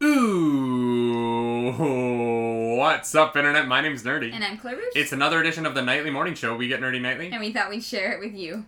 [0.00, 1.72] Ooh,
[2.76, 3.66] what's up, Internet?
[3.66, 4.32] My name's Nerdy.
[4.32, 4.96] And I'm Clarissa.
[4.98, 6.56] It's another edition of the Nightly Morning Show.
[6.56, 7.30] We get Nerdy Nightly.
[7.32, 8.64] and we thought we'd share it with you.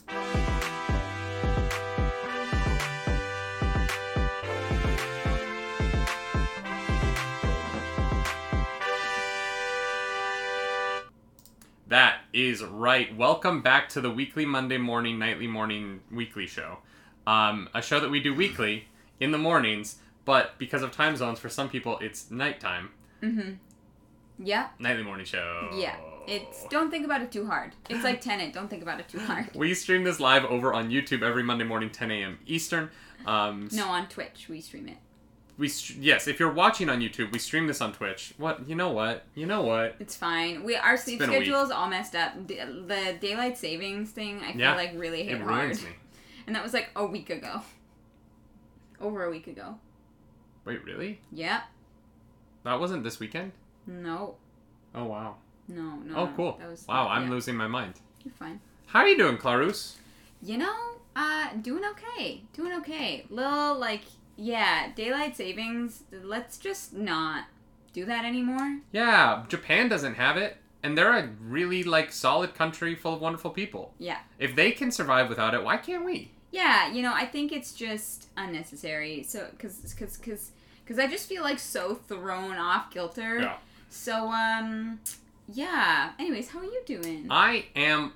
[11.89, 13.15] That is right.
[13.17, 16.79] Welcome back to the weekly Monday morning, nightly morning, weekly show.
[17.27, 18.87] Um, a show that we do weekly
[19.19, 19.97] in the mornings,
[20.33, 22.91] but because of time zones, for some people, it's nighttime.
[23.23, 23.51] Mm-hmm.
[24.52, 24.69] Yeah.
[24.79, 25.69] Nightly morning show.
[25.75, 25.97] Yeah.
[26.29, 27.73] It's don't think about it too hard.
[27.88, 28.52] It's like Tenet.
[28.52, 29.47] Don't think about it too hard.
[29.55, 32.38] We stream this live over on YouTube every Monday morning, 10 a.m.
[32.47, 32.91] Eastern.
[33.27, 34.98] Um, No, on Twitch we stream it.
[35.59, 38.33] we str- yes, if you're watching on YouTube, we stream this on Twitch.
[38.38, 38.69] What?
[38.69, 39.24] You know what?
[39.35, 39.97] You know what?
[39.99, 40.62] It's fine.
[40.62, 41.43] We our sleep been a week.
[41.43, 42.47] schedule is all messed up.
[42.47, 42.60] D-
[42.93, 44.74] the daylight savings thing, I feel Yeah.
[44.77, 45.77] like really hit It hard.
[45.83, 45.91] me.
[46.47, 47.55] And that was like a week ago.
[49.01, 49.79] Over a week ago.
[50.70, 51.20] Wait, really?
[51.33, 51.62] Yep.
[52.62, 53.51] That wasn't this weekend?
[53.88, 54.37] No.
[54.95, 55.35] Oh wow.
[55.66, 55.96] No.
[55.96, 56.15] No.
[56.15, 56.32] Oh no.
[56.37, 56.57] cool.
[56.60, 57.30] That was Wow, I'm yeah.
[57.30, 57.95] losing my mind.
[58.24, 58.60] You're fine.
[58.87, 59.96] How are you doing, Clarus?
[60.41, 60.76] You know,
[61.16, 62.43] uh, doing okay.
[62.52, 63.24] Doing okay.
[63.30, 64.03] Little, like,
[64.37, 67.47] yeah, daylight savings, let's just not
[67.93, 68.78] do that anymore.
[68.93, 73.50] Yeah, Japan doesn't have it, and they're a really like solid country full of wonderful
[73.50, 73.93] people.
[73.98, 74.19] Yeah.
[74.38, 76.31] If they can survive without it, why can't we?
[76.53, 79.25] Yeah, you know, I think it's just unnecessary.
[79.25, 80.53] So, cause, cause, cause,
[80.91, 83.38] cause I just feel like so thrown off kilter.
[83.38, 83.56] Yeah.
[83.88, 85.00] So, um,
[85.53, 86.12] yeah.
[86.19, 87.28] Anyways, how are you doing?
[87.31, 88.12] I am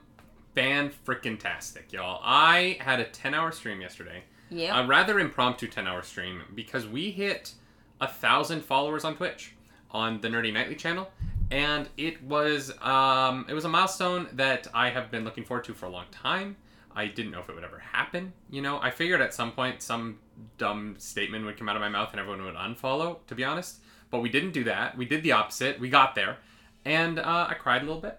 [0.55, 2.21] fan freaking tastic, y'all.
[2.23, 4.25] I had a 10 hour stream yesterday.
[4.51, 4.83] Yeah.
[4.83, 7.55] A rather impromptu 10 hour stream because we hit
[8.01, 9.55] a thousand followers on Twitch
[9.91, 11.11] on the Nerdy Nightly channel.
[11.51, 15.75] And it was um, it was a milestone that I have been looking forward to
[15.75, 16.57] for a long time.
[16.97, 18.33] I didn't know if it would ever happen.
[18.51, 20.19] You know, I figured at some point some
[20.59, 23.81] dumb statement would come out of my mouth and everyone would unfollow, to be honest.
[24.11, 24.97] But we didn't do that.
[24.97, 25.81] We did the opposite.
[25.81, 26.39] We got there.
[26.85, 28.19] And uh, I cried a little bit.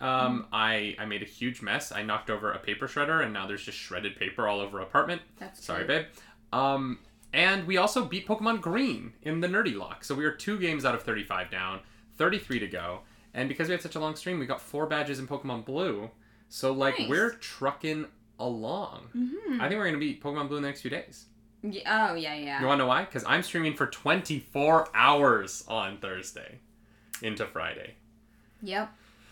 [0.00, 1.90] Um, I, I made a huge mess.
[1.92, 5.22] I knocked over a paper shredder, and now there's just shredded paper all over apartment.
[5.38, 5.88] That's Sorry, cute.
[5.88, 6.06] babe.
[6.52, 7.00] Um,
[7.32, 10.04] and we also beat Pokemon Green in the Nerdy Lock.
[10.04, 11.80] So we are two games out of 35 down,
[12.16, 13.00] 33 to go.
[13.34, 16.10] And because we had such a long stream, we got four badges in Pokemon Blue.
[16.48, 17.08] So, like, Nice.
[17.08, 18.06] we're trucking
[18.40, 19.08] along.
[19.16, 19.60] Mm-hmm.
[19.60, 21.26] I think we're going to beat Pokemon Blue in the next few days.
[21.64, 22.60] Oh, yeah, yeah.
[22.60, 23.04] You want to know why?
[23.04, 26.58] Because I'm streaming for 24 hours on Thursday
[27.22, 27.94] into Friday.
[28.62, 28.90] Yep.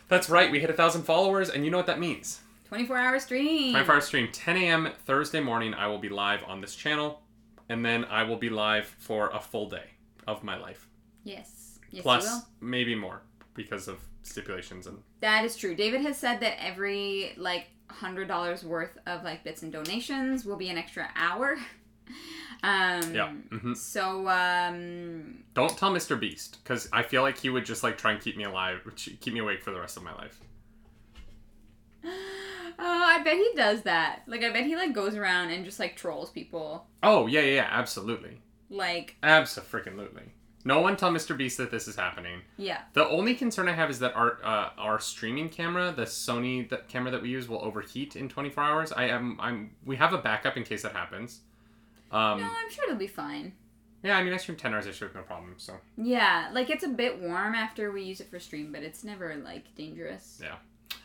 [0.09, 2.41] That's right, we hit a thousand followers, and you know what that means.
[2.69, 3.73] 24 hour stream.
[3.73, 4.89] 24 hour stream, 10 a.m.
[5.05, 5.75] Thursday morning.
[5.75, 7.23] I will be live on this channel,
[7.69, 9.91] and then I will be live for a full day
[10.27, 10.89] of my life.
[11.25, 11.79] Yes.
[11.91, 12.03] Yes.
[12.03, 13.23] Plus, maybe more
[13.55, 14.99] because of stipulations and.
[15.21, 15.75] That is true.
[15.75, 20.57] David has said that every like hundred dollars worth of like bits and donations will
[20.57, 21.57] be an extra hour.
[22.63, 23.33] Um, Yeah.
[23.51, 26.19] hmm So um, Don't tell Mr.
[26.19, 29.35] Beast, because I feel like he would just like try and keep me alive, keep
[29.35, 30.41] me awake for the rest of my life.
[32.05, 32.09] oh,
[32.79, 34.23] I bet he does that.
[34.27, 36.87] Like, I bet he like goes around and just like trolls people.
[37.03, 38.41] Oh yeah, yeah, yeah, absolutely,
[38.71, 40.33] Like, absolutely.
[40.65, 41.37] No one tell Mr.
[41.37, 42.41] Beast that this is happening.
[42.57, 46.69] yeah, The only concern I have is that our uh, our streaming camera, the Sony
[46.71, 48.93] that camera that we use, will overheat in 24 hours.
[48.93, 51.41] I am I'm we have a backup in case that happens.
[52.11, 53.53] Um, no, I'm sure it'll be fine.
[54.03, 55.55] yeah, I mean I stream 10 hours a show, with no problem.
[55.59, 59.03] So Yeah, like it's a bit warm after we use it for stream, but it's
[59.05, 60.39] never like dangerous.
[60.43, 60.55] Yeah.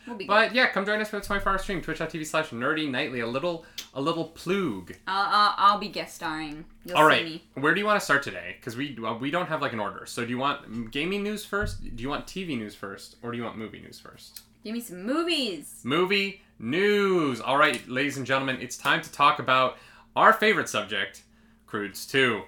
[0.06, 0.28] we'll be good.
[0.28, 1.80] but yeah, come join us for the 24 hour stream.
[1.82, 3.20] Twitch.tv slash nerdy nightly.
[3.20, 3.64] A little
[3.94, 4.94] a little plug.
[5.08, 6.64] I'll, I'll I'll be guest starring.
[6.84, 7.42] You'll All see right, me.
[7.54, 8.54] where do you want to start today?
[8.58, 10.06] Because we well, we don't have like an order.
[10.06, 11.82] So do you want gaming news first?
[11.96, 14.42] Do you want TV news first, or do you want movie news first?
[14.64, 15.80] Give me some movies.
[15.82, 17.40] Movie news.
[17.40, 19.76] All right, ladies and gentlemen, it's time to talk about
[20.16, 21.22] our favorite subject,
[21.66, 22.42] Croods 2.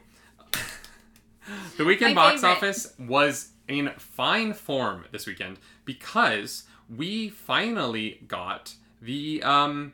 [1.76, 2.56] the weekend My box favorite.
[2.56, 6.64] office was in fine form this weekend because
[6.94, 9.92] we finally got the um,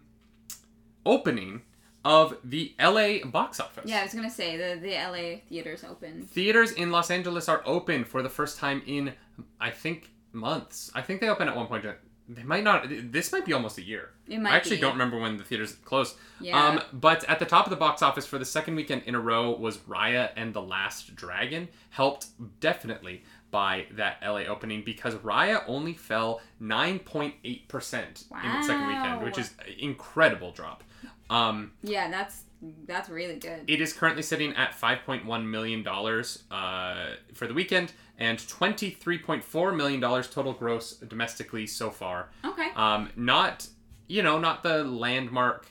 [1.06, 1.62] opening
[2.04, 3.84] of the LA box office.
[3.86, 6.22] Yeah, I was gonna say the the LA theaters open.
[6.22, 9.12] Theaters in Los Angeles are open for the first time in,
[9.60, 10.90] I think, months.
[10.94, 11.84] I think they opened at one point.
[12.32, 12.86] They might not.
[12.88, 14.10] This might be almost a year.
[14.28, 14.82] It might I actually be.
[14.82, 16.14] don't remember when the theaters closed.
[16.40, 16.64] Yeah.
[16.64, 19.20] Um, but at the top of the box office for the second weekend in a
[19.20, 22.26] row was Raya and the Last Dragon, helped
[22.60, 29.36] definitely by that LA opening because Raya only fell 9.8% in its second weekend, which
[29.36, 30.84] is an incredible drop.
[31.30, 32.42] Um, yeah, that's
[32.86, 33.62] that's really good.
[33.68, 40.52] it is currently sitting at $5.1 million uh, for the weekend and $23.4 million total
[40.52, 42.28] gross domestically so far.
[42.44, 42.68] Okay.
[42.76, 43.66] Um, not,
[44.08, 45.68] you know, not the landmark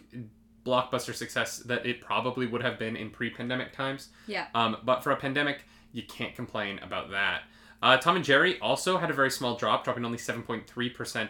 [0.66, 4.10] blockbuster success that it probably would have been in pre-pandemic times.
[4.26, 4.48] Yeah.
[4.56, 7.44] Um, but for a pandemic, you can't complain about that.
[7.82, 10.66] Uh, Tom and Jerry also had a very small drop, dropping only 7.3%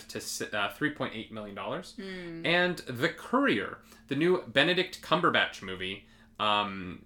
[0.08, 1.56] to uh, $3.8 million.
[1.56, 2.46] Hmm.
[2.46, 6.06] And The Courier, the new Benedict Cumberbatch movie,
[6.40, 7.06] um,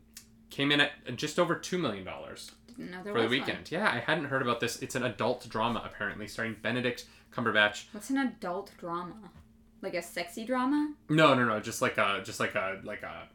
[0.49, 3.29] came in at just over $2 million Didn't know there for the was one.
[3.31, 3.71] weekend.
[3.71, 4.81] Yeah, I hadn't heard about this.
[4.81, 7.85] It's an adult drama, apparently, starring Benedict Cumberbatch.
[7.91, 9.15] What's an adult drama?
[9.81, 10.93] Like a sexy drama?
[11.09, 13.27] No, no, no, just like a, just like a, like a,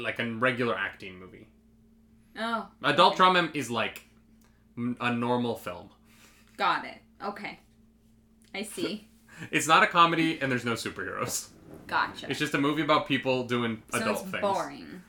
[0.00, 1.46] like a regular acting movie.
[2.36, 2.66] Oh.
[2.82, 3.16] Adult okay.
[3.18, 4.02] drama is like
[5.00, 5.90] a normal film.
[6.56, 6.98] Got it.
[7.24, 7.58] Okay.
[8.54, 9.06] I see.
[9.50, 11.48] It's not a comedy, and there's no superheroes.
[11.86, 12.26] Gotcha.
[12.28, 14.42] It's just a movie about people doing so adult it's things.
[14.42, 15.02] boring.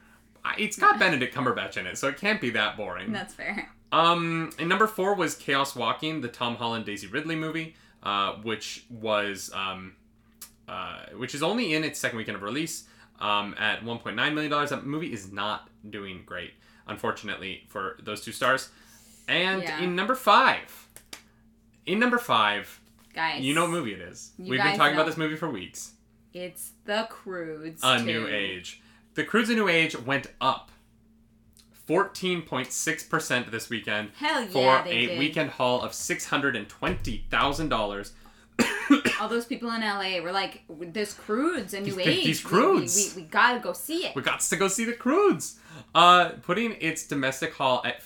[0.45, 3.11] I- It's got Benedict Cumberbatch in it, so it can't be that boring.
[3.11, 3.69] That's fair.
[3.91, 8.85] Um, and number four was Chaos Walking, the Tom Holland Daisy Ridley movie, uh, which
[8.89, 9.95] was um,
[10.69, 12.85] uh, which is only in its second weekend of release
[13.19, 14.69] um, at 1.9 million dollars.
[14.69, 16.53] That movie is not doing great,
[16.87, 18.69] unfortunately, for those two stars.
[19.31, 19.79] And Yeah.
[19.81, 20.87] in number five,
[21.85, 22.79] in number five,
[23.13, 23.41] Guys.
[23.41, 24.31] you know what movie it is.
[24.37, 25.01] We've been talking know.
[25.01, 25.91] about this movie for weeks.
[26.33, 27.81] It's the Croods.
[27.83, 28.03] A too.
[28.05, 28.81] New Age.
[29.15, 30.69] The Croods A New Age went up
[31.87, 35.19] 14.6% this weekend Hell for yeah, they a did.
[35.19, 38.11] weekend haul of $620,000.
[39.19, 42.25] All those people in LA were like, "This Croods, a new These- age.
[42.25, 43.13] these We- we- Croods.
[43.15, 45.57] We, we, gotta go see it." we got to go see the Croods.
[45.95, 48.03] Uh, putting its domestic haul at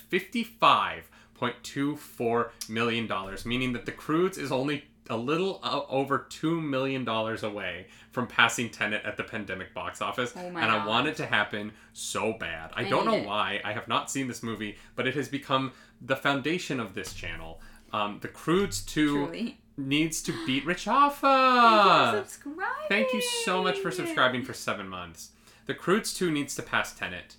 [1.40, 3.10] $55.24 million,
[3.44, 8.68] meaning that the Croods is only a little uh, over $2 million away from passing
[8.70, 10.32] Tenet at the pandemic box office.
[10.36, 10.88] Oh my and I God.
[10.88, 12.70] want it to happen so bad.
[12.74, 13.26] I, I don't know it.
[13.26, 13.60] why.
[13.64, 17.60] I have not seen this movie, but it has become the foundation of this channel.
[17.92, 19.58] Um, the Croods 2 Truly.
[19.76, 22.10] needs to beat Rich Thank Hoffa.
[22.10, 22.64] for subscribing.
[22.88, 25.30] Thank you so much for subscribing for seven months.
[25.66, 27.36] The Croods 2 needs to pass Tenet.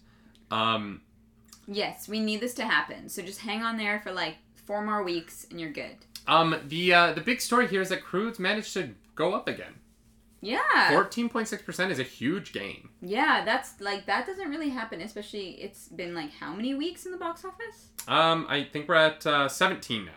[0.51, 1.01] Um,
[1.67, 3.09] Yes, we need this to happen.
[3.09, 4.35] So just hang on there for like
[4.65, 5.97] four more weeks, and you're good.
[6.27, 9.75] um, the uh, the big story here is that Croods managed to go up again.
[10.39, 10.59] Yeah.
[10.91, 12.89] 14.6% is a huge gain.
[13.01, 17.11] Yeah, that's like that doesn't really happen, especially it's been like how many weeks in
[17.11, 17.89] the box office?
[18.07, 20.11] Um, I think we're at uh, 17 now.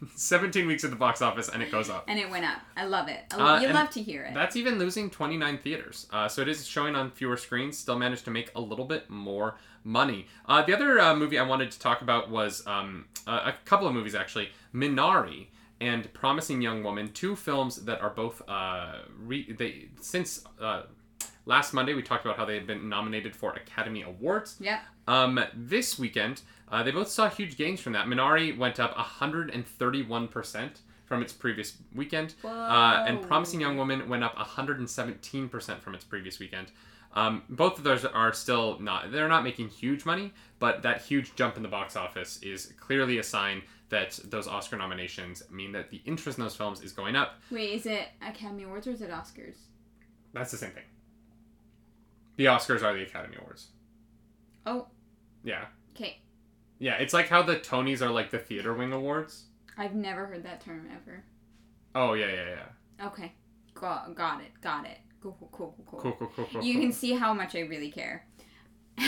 [0.14, 2.04] 17 weeks at the box office and it goes up.
[2.08, 2.58] And it went up.
[2.76, 3.24] I love it.
[3.32, 4.34] I, Uh, you love to hear it.
[4.34, 6.06] That's even losing 29 theaters.
[6.12, 9.08] Uh, so it is showing on fewer screens, still managed to make a little bit
[9.10, 10.26] more money.
[10.46, 13.86] Uh, the other uh, movie I wanted to talk about was um, a, a couple
[13.86, 15.46] of movies actually Minari
[15.80, 20.82] and Promising Young Woman, two films that are both uh, re- they since uh,
[21.44, 24.56] last Monday we talked about how they had been nominated for Academy Awards.
[24.60, 24.80] Yep.
[25.06, 28.06] Um, this weekend, uh, they both saw huge gains from that.
[28.06, 30.70] Minari went up 131%
[31.04, 36.38] from its previous weekend, uh, and Promising Young Woman went up 117% from its previous
[36.40, 36.72] weekend.
[37.14, 41.34] Um, both of those are still not, they're not making huge money, but that huge
[41.34, 45.88] jump in the box office is clearly a sign that those Oscar nominations mean that
[45.90, 47.36] the interest in those films is going up.
[47.50, 49.56] Wait, is it Academy Awards or is it Oscars?
[50.34, 50.82] That's the same thing.
[52.36, 53.68] The Oscars are the Academy Awards.
[54.66, 54.88] Oh,
[55.44, 55.66] Yeah.
[55.94, 56.18] okay.
[56.78, 59.44] Yeah, it's like how the Tonys are like the theater wing awards.
[59.78, 61.24] I've never heard that term ever.
[61.94, 62.48] Oh yeah, yeah,
[62.98, 63.06] yeah.
[63.06, 63.32] Okay.
[63.74, 64.52] Got, got it.
[64.62, 64.98] Got it.
[65.22, 66.12] Cool, cool, cool, cool, cool.
[66.12, 66.62] Cool, cool, cool.
[66.62, 66.82] You cool.
[66.82, 68.26] can see how much I really care.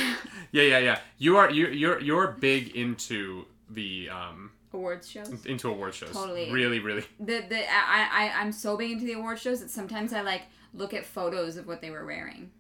[0.50, 0.98] Yeah, yeah, yeah.
[1.18, 5.44] You are you you're you're big into the um Awards shows.
[5.44, 6.12] into award shows.
[6.12, 6.50] Totally.
[6.50, 7.04] Really, really.
[7.20, 10.42] The the I I I'm so big into the award shows that sometimes I like
[10.72, 12.50] look at photos of what they were wearing.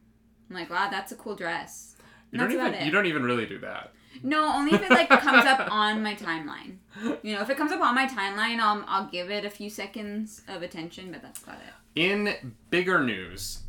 [0.50, 1.96] I'm like, wow, that's a cool dress.
[2.30, 3.92] You don't even you don't even really do that.
[4.22, 6.76] No, only if it like comes up on my timeline.
[7.22, 9.70] You know, if it comes up on my timeline, I'll I'll give it a few
[9.70, 12.00] seconds of attention, but that's about it.
[12.00, 13.60] In bigger news,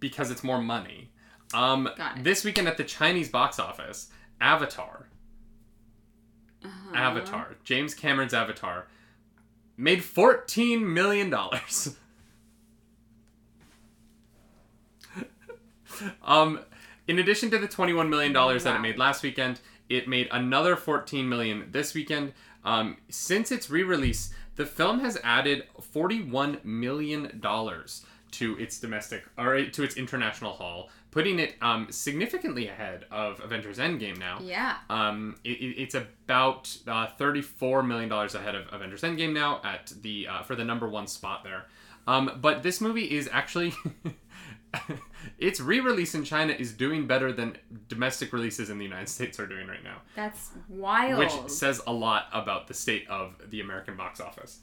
[0.00, 1.10] because it's more money.
[1.54, 1.88] Um,
[2.20, 4.08] this weekend at the Chinese box office,
[4.40, 5.06] Avatar,
[6.64, 6.94] Uh-huh.
[6.96, 8.86] Avatar, James Cameron's Avatar,
[9.76, 11.96] made fourteen million dollars.
[16.24, 16.60] um,
[17.08, 20.76] in addition to the twenty-one million dollars that it made last weekend, it made another
[20.76, 22.32] fourteen million this weekend.
[22.64, 29.64] Um, since its re-release, the film has added forty-one million dollars to its domestic or
[29.64, 34.38] to its international haul, putting it um, significantly ahead of Avengers Endgame now.
[34.42, 34.76] Yeah.
[34.90, 39.92] Um, it, it- it's about uh, thirty-four million dollars ahead of Avengers Endgame now at
[40.02, 41.66] the uh, for the number one spot there.
[42.08, 43.72] Um, but this movie is actually
[45.38, 47.56] its re-release in China is doing better than
[47.88, 51.18] domestic releases in the United States are doing right now, That's wild.
[51.18, 54.60] which says a lot about the state of the American box office.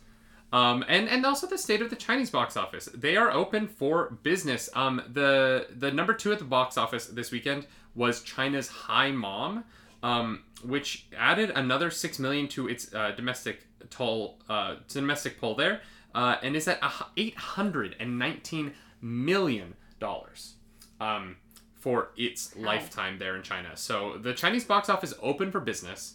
[0.52, 2.86] Um, and and also the state of the Chinese box office.
[2.94, 4.70] They are open for business.
[4.76, 7.66] Um, the the number two at the box office this weekend
[7.96, 9.64] was China's Hi Mom,
[10.04, 15.82] um, which added another six million to its uh, domestic toll uh, domestic poll there,
[16.14, 16.80] uh, and is at
[17.18, 19.74] eight hundred and nineteen million
[20.04, 20.56] dollars.
[21.00, 21.38] Um,
[21.84, 23.76] for its lifetime there in China.
[23.76, 26.14] So the Chinese box office open for business,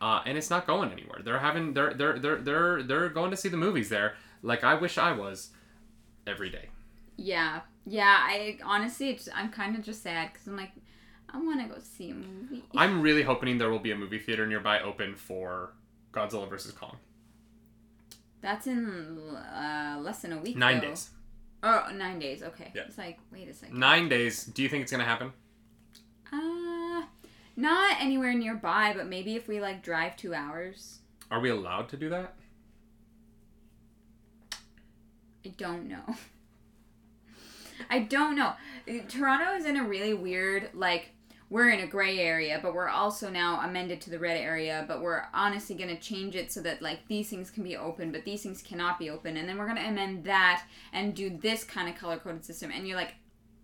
[0.00, 1.20] uh, and it's not going anywhere.
[1.22, 4.76] They're having they're they're they're they're they're going to see the movies there, like I
[4.76, 5.50] wish I was,
[6.26, 6.70] every day.
[7.18, 8.16] Yeah, yeah.
[8.18, 10.72] I honestly, it's, I'm kind of just sad because I'm like,
[11.28, 12.64] I want to go see a movie.
[12.74, 15.74] I'm really hoping there will be a movie theater nearby open for
[16.14, 16.96] Godzilla vs Kong.
[18.40, 20.56] That's in uh, less than a week.
[20.56, 20.88] Nine though.
[20.88, 21.10] days.
[21.62, 22.42] Oh, nine days.
[22.42, 22.70] Okay.
[22.74, 22.82] Yeah.
[22.86, 23.78] It's like, wait a second.
[23.78, 24.44] Nine days.
[24.44, 25.32] Do you think it's gonna happen?
[26.32, 27.02] Uh,
[27.56, 31.00] not anywhere nearby, but maybe if we like drive two hours.
[31.30, 32.34] Are we allowed to do that?
[35.44, 36.16] I don't know.
[37.90, 38.54] I don't know.
[39.08, 41.10] Toronto is in a really weird like
[41.50, 45.02] we're in a gray area, but we're also now amended to the red area, but
[45.02, 48.24] we're honestly going to change it so that like these things can be open, but
[48.24, 49.36] these things cannot be open.
[49.36, 52.70] And then we're going to amend that and do this kind of color coded system
[52.72, 53.14] and you're like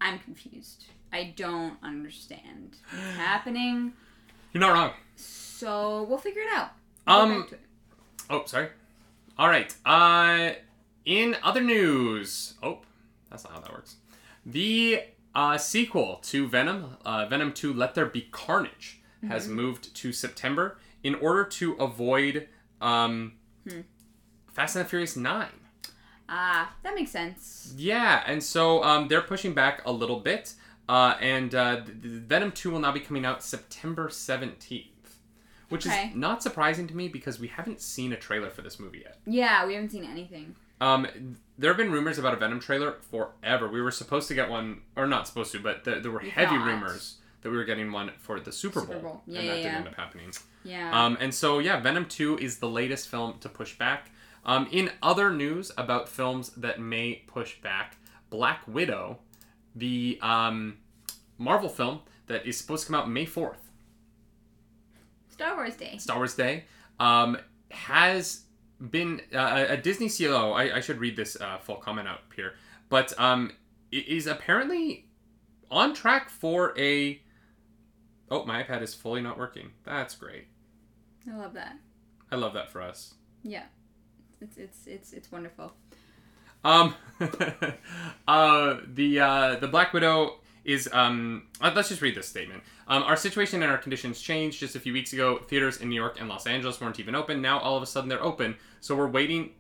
[0.01, 0.87] I'm confused.
[1.13, 3.93] I don't understand what's happening.
[4.53, 4.91] You're not wrong.
[5.15, 6.71] So, we'll figure it out.
[7.07, 7.61] We'll Um, it.
[8.29, 8.69] Oh, sorry.
[9.39, 9.75] All right.
[9.87, 10.51] Uh,
[11.05, 12.81] in other news, oh,
[13.31, 13.97] that's not how that works.
[14.45, 15.01] The
[15.37, 20.79] uh, sequel to Venom, uh, Venom 2: Let There Be Carnage, has moved to September
[21.05, 22.49] in order to avoid
[22.81, 23.35] um,
[24.53, 25.47] Fast and the Furious 9.
[26.29, 27.73] Ah, that makes sense.
[27.77, 30.55] Yeah, and so um, they're pushing back a little bit,
[30.89, 34.87] uh, and uh, Venom 2 will now be coming out September 17th,
[35.69, 36.09] which Okay.
[36.09, 39.19] is not surprising to me because we haven't seen a trailer for this movie yet.
[39.27, 40.57] Yeah, we haven't seen anything.
[40.81, 43.69] Um, there have been rumors about a Venom trailer forever.
[43.69, 46.31] We were supposed to get one, or not supposed to, but th- there were We
[46.31, 49.23] heavy rumors that we were getting one for the Super Bowl, Super Bowl.
[49.27, 49.79] Yeah, and that yeah, didn't yeah.
[49.79, 50.33] end up happening.
[50.65, 51.05] Yeah.
[51.05, 54.11] Um, and so yeah, Venom Two is the latest film to push back.
[54.45, 57.97] Um, in other news about films that may push back,
[58.31, 59.19] Black Widow,
[59.75, 60.79] the um,
[61.39, 63.71] Marvel film that is supposed to come out May fourth,
[65.31, 65.99] Star Wars Day.
[65.99, 66.65] Star Wars Day,
[67.01, 67.37] um,
[67.71, 68.43] has
[68.81, 70.53] been uh, a Disney CLO.
[70.53, 72.55] I, I should read this uh, full comment out here,
[72.89, 73.53] but um,
[73.91, 75.07] is apparently
[75.71, 77.21] on track for a.
[78.31, 79.71] Oh, my iPad is fully not working.
[79.85, 80.49] That's great.
[81.31, 81.77] I love that.
[82.31, 83.15] I love that for us.
[83.43, 83.65] Yeah.
[84.41, 85.73] It's it's it's it's wonderful.
[86.65, 86.95] Um,
[88.29, 91.45] uh, the uh, the Black Widow is um.
[91.61, 92.63] uh, let's just read this statement.
[92.89, 95.39] Um, our situation and our conditions changed just a few weeks ago.
[95.39, 97.41] Theaters in New York and Los Angeles weren't even open.
[97.41, 98.57] Now all of a sudden they're open.
[98.81, 99.53] So we're waiting.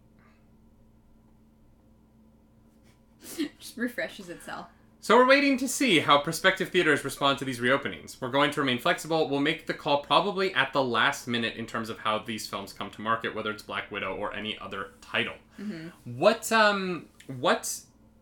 [3.59, 4.67] Just refreshes itself.
[5.01, 8.21] So we're waiting to see how prospective theaters respond to these reopenings.
[8.21, 9.29] We're going to remain flexible.
[9.29, 12.73] We'll make the call probably at the last minute in terms of how these films
[12.73, 15.35] come to market, whether it's Black Widow or any other title.
[16.05, 17.73] What um what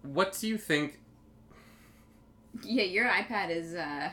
[0.02, 1.00] what do you think?
[2.62, 4.10] Yeah, your iPad is uh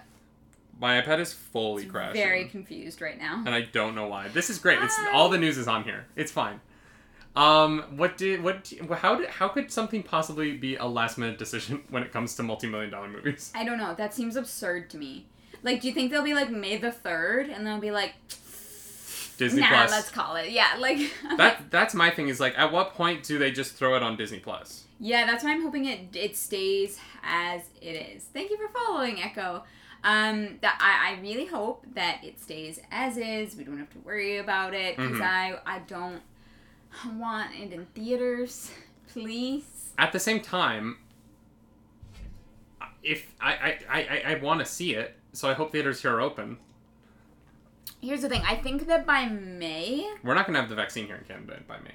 [0.79, 2.13] My iPad is fully crashing.
[2.21, 3.43] very confused right now.
[3.45, 4.29] and I don't know why.
[4.29, 4.79] This is great.
[4.81, 6.05] It's all the news is on here.
[6.15, 6.59] It's fine.
[7.35, 8.65] Um, what did what?
[8.65, 12.35] do- How did how could something possibly be a last minute decision when it comes
[12.35, 13.51] to multi million dollar movies?
[13.55, 13.93] I don't know.
[13.95, 15.27] That seems absurd to me.
[15.63, 18.15] Like, do you think they'll be like May the third, and they'll be like,
[19.37, 19.91] Disney Nah, Plus.
[19.91, 20.49] let's call it.
[20.51, 20.97] Yeah, like
[21.37, 22.27] That that's my thing.
[22.27, 24.83] Is like, at what point do they just throw it on Disney Plus?
[25.03, 28.23] Yeah, that's why I'm hoping it it stays as it is.
[28.25, 29.63] Thank you for following, Echo.
[30.03, 33.55] Um, that I, I really hope that it stays as is.
[33.55, 35.21] We don't have to worry about it because Mhm.
[35.21, 36.21] I I don't
[37.17, 38.71] want it in theaters.
[39.07, 39.91] Please.
[39.97, 40.97] At the same time,
[43.03, 46.13] if I I I, I, I want to see it, so I hope theaters here
[46.15, 46.57] are open.
[48.01, 48.41] Here's the thing.
[48.47, 50.07] I think that by May.
[50.23, 51.93] We're not gonna have the vaccine here in Canada by May.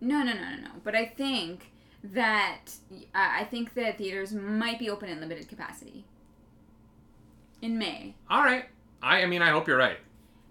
[0.00, 0.70] No, no, no, no, no.
[0.82, 1.70] But I think
[2.12, 2.66] that
[3.14, 6.04] I think that theaters might be open in limited capacity.
[7.62, 8.14] In May.
[8.28, 8.66] All right.
[9.02, 9.98] I I mean I hope you're right.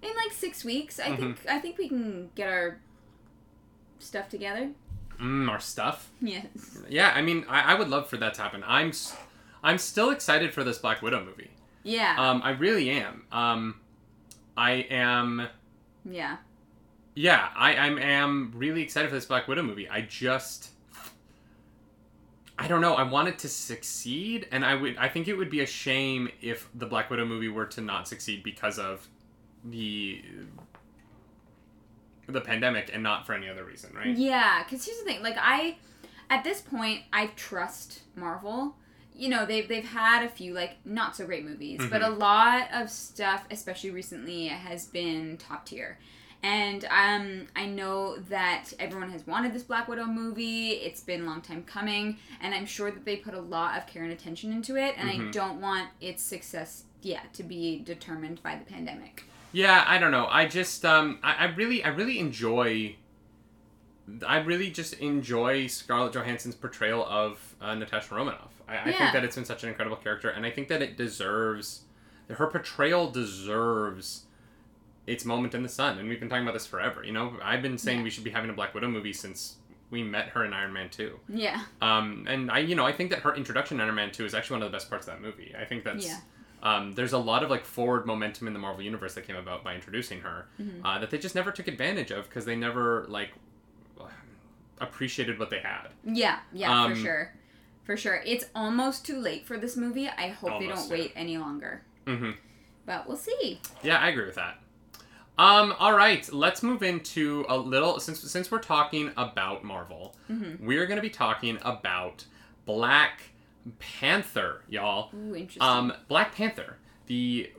[0.02, 1.18] in like six weeks i Mhm.
[1.18, 2.78] think i think we can get our
[4.00, 4.70] stuff together
[5.20, 6.10] Mm, our stuff.
[6.22, 6.46] yes
[6.90, 8.64] Yeah, I mean, I, I would love for that to happen.
[8.68, 8.92] I'm,
[9.64, 11.52] I'm still excited for this Black Widow movie.
[11.84, 13.24] yeah Um, I really am.
[13.32, 13.80] Um,
[14.58, 15.48] I am.
[16.04, 16.38] yeah
[17.16, 19.88] Yeah, I, I am really excited for this Black Widow movie.
[19.88, 20.72] I just.
[22.64, 22.94] I don't know.
[22.94, 24.96] I want it to succeed, and I would.
[24.96, 28.08] I think it would be a shame if the Black Widow movie were to not
[28.08, 29.06] succeed because of
[29.66, 30.24] the
[32.28, 34.16] the pandemic and not for any other reason, right?
[34.16, 35.22] Yeah, because here's the thing.
[35.22, 35.76] Like I,
[36.30, 38.78] at this point, I trust Marvel.
[39.14, 42.14] You know, they've they've had a few like not so great movies, but mm-hmm.
[42.14, 46.00] a lot of stuff, especially recently, has been top tier.
[46.44, 50.72] And um, I know that everyone has wanted this Black Widow movie.
[50.72, 53.88] It's been a long time coming, and I'm sure that they put a lot of
[53.88, 54.96] care and attention into it.
[54.98, 59.24] And I don't want its success, yeah, to be determined by the pandemic.
[59.54, 60.28] Yeah, I don't know.
[60.30, 62.98] I just um I, I really I really enjoy
[64.28, 68.52] I really just enjoy Scarlett Johansson's portrayal of uh, Natasha Romanoff.
[68.68, 70.98] I, I think that it's been such an incredible character, and I think that it
[70.98, 71.84] deserves
[72.30, 74.24] her portrayal deserves
[75.08, 75.98] its moment in the sun.
[76.00, 77.04] And we've been talking about this forever.
[77.04, 78.04] You know, I've been saying Yeah.
[78.06, 79.58] we should be having a Black Widow movie since
[79.90, 81.20] we met her in Iron Man Two.
[81.30, 81.62] Yeah.
[81.82, 84.34] Um, and I, you know, I think that her introduction in Iron Man Two is
[84.34, 85.54] actually one of the best parts of that movie.
[85.60, 86.20] I think that's Yeah.
[86.64, 89.64] um, there's a lot of like forward momentum in the Marvel universe that came about
[89.64, 90.86] by introducing her Mm-hmm.
[90.86, 93.32] uh, that they just never took advantage of because they never like
[94.80, 95.90] appreciated what they had.
[96.06, 97.34] Yeah, yeah, Um, for sure.
[97.84, 98.22] For sure.
[98.26, 100.08] It's almost too late for this movie.
[100.08, 100.92] I hope they don't yeah.
[100.92, 101.84] wait any longer.
[102.08, 102.32] Mm-hmm.
[102.86, 103.60] But we'll see.
[103.84, 104.60] Yeah, I agree with that.
[105.38, 110.66] Um, all right, let's move into a little since since we're talking about Marvel, Mm-hmm.
[110.66, 112.26] we're gonna be talking about
[112.66, 113.22] Black
[113.80, 115.10] Panther, y'all.
[115.16, 115.62] Ooh, interesting.
[115.64, 117.52] Um, Black Panther, the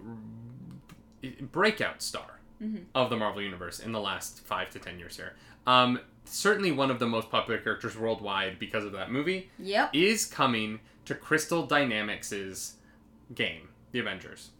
[1.23, 2.85] r- breakout star Mhm.
[2.95, 5.35] of the Marvel Universe in the last five to ten years here.
[5.67, 9.91] Um, certainly one of the most popular characters worldwide because of that movie yep.
[9.95, 12.75] is coming to Crystal Dynamics'
[13.35, 14.51] game, The Avengers.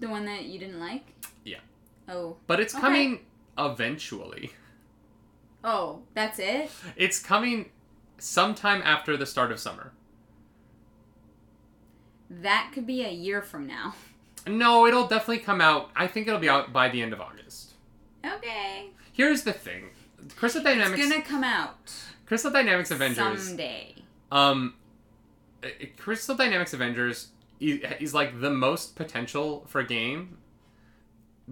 [0.00, 1.12] The one that you didn't like?
[1.44, 1.58] Yeah.
[2.08, 2.36] Oh.
[2.46, 2.80] But it's Okay.
[2.80, 3.20] coming
[3.58, 4.52] eventually.
[5.64, 6.70] Oh, that's it?
[6.96, 7.70] It's coming
[8.18, 9.92] sometime after the start of summer.
[12.30, 13.94] That could be a year from now.
[14.46, 15.90] No, it'll definitely come out.
[15.94, 17.74] I think it'll be out by the end of August.
[18.24, 18.90] Okay.
[19.12, 19.90] Here's the thing.
[20.36, 21.92] Crystal Dynamics It's gonna come out
[22.26, 23.94] Crystal Dynamics Avengers someday.
[24.30, 24.74] Um,
[25.62, 25.68] uh,
[25.98, 27.28] Crystal Dynamics Avengers
[27.60, 30.38] is, is like the most potential for a game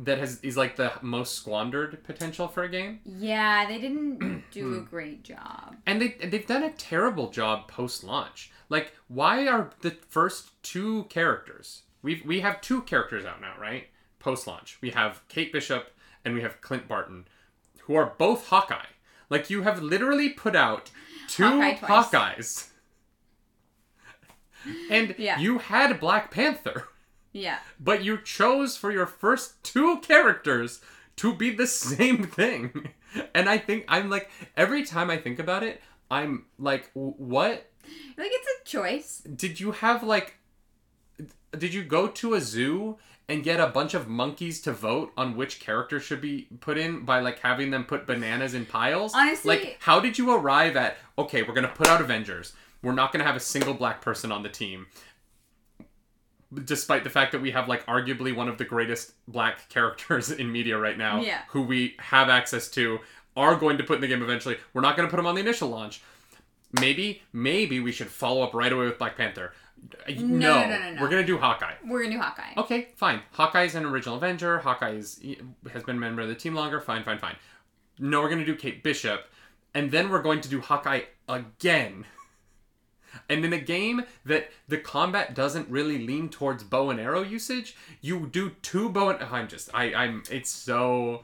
[0.05, 4.79] that has is like the most squandered potential for a game, Yeah, they didn't do
[4.79, 5.77] a great job.
[5.87, 8.51] and they they've done a terrible job post launch.
[8.69, 11.83] Like, why are the first two characters?
[12.03, 13.89] We we have two characters out now, right?
[14.19, 15.91] Post launch, we have Kate Bishop
[16.25, 17.27] and we have Clint Barton,
[17.83, 18.93] who are both Hawkeye.
[19.31, 20.91] Like, you have literally put out
[21.29, 21.75] two Hawkeye.
[21.87, 22.67] Hawkeyes.
[24.91, 25.39] And Yeah.
[25.39, 26.89] you had Black Panther,
[27.33, 27.59] Yeah.
[27.79, 30.81] but you chose for your first two characters
[31.17, 32.91] to be the same thing.
[33.35, 35.81] And I think I'm like every time I think about it,
[36.13, 37.69] I'm like, what
[38.17, 39.19] Like it's a choice.
[39.35, 40.35] did you have like
[41.59, 45.37] did you go to a zoo and get a bunch of monkeys to vote on
[45.37, 49.57] which character should be put in by like having them put bananas in piles Honestly-
[49.57, 53.25] like how did you arrive at okay we're gonna put out avengers we're not gonna
[53.25, 54.87] have a single black person on the team
[56.65, 60.51] despite the fact that we have like arguably one of the greatest black characters in
[60.51, 61.43] media right now Yeah.
[61.51, 62.99] who we have access to
[63.37, 64.57] are going to put in the game eventually.
[64.75, 66.03] We're not going to put them on the initial launch.
[66.73, 69.53] Maybe maybe we should follow up right away with black panther.
[70.09, 71.01] No, no, no, no, no.
[71.01, 71.73] we're going to do hawkeye.
[71.87, 72.53] We're gonna do Hawkeye.
[72.59, 73.23] okay fine.
[73.33, 74.59] Hawkeye is an original avenger.
[74.59, 75.21] Hawkeye is,
[75.73, 76.81] has been a member of the team longer.
[76.81, 77.37] Fine fine fine.
[77.99, 79.25] No we're going to do kate bishop.
[79.75, 82.05] And then we're going to do hawkeye again
[83.29, 87.77] and in a game that the combat doesn't really lean towards bow and arrow usage,
[88.01, 91.23] you do two bow and I'm just I I'm it's so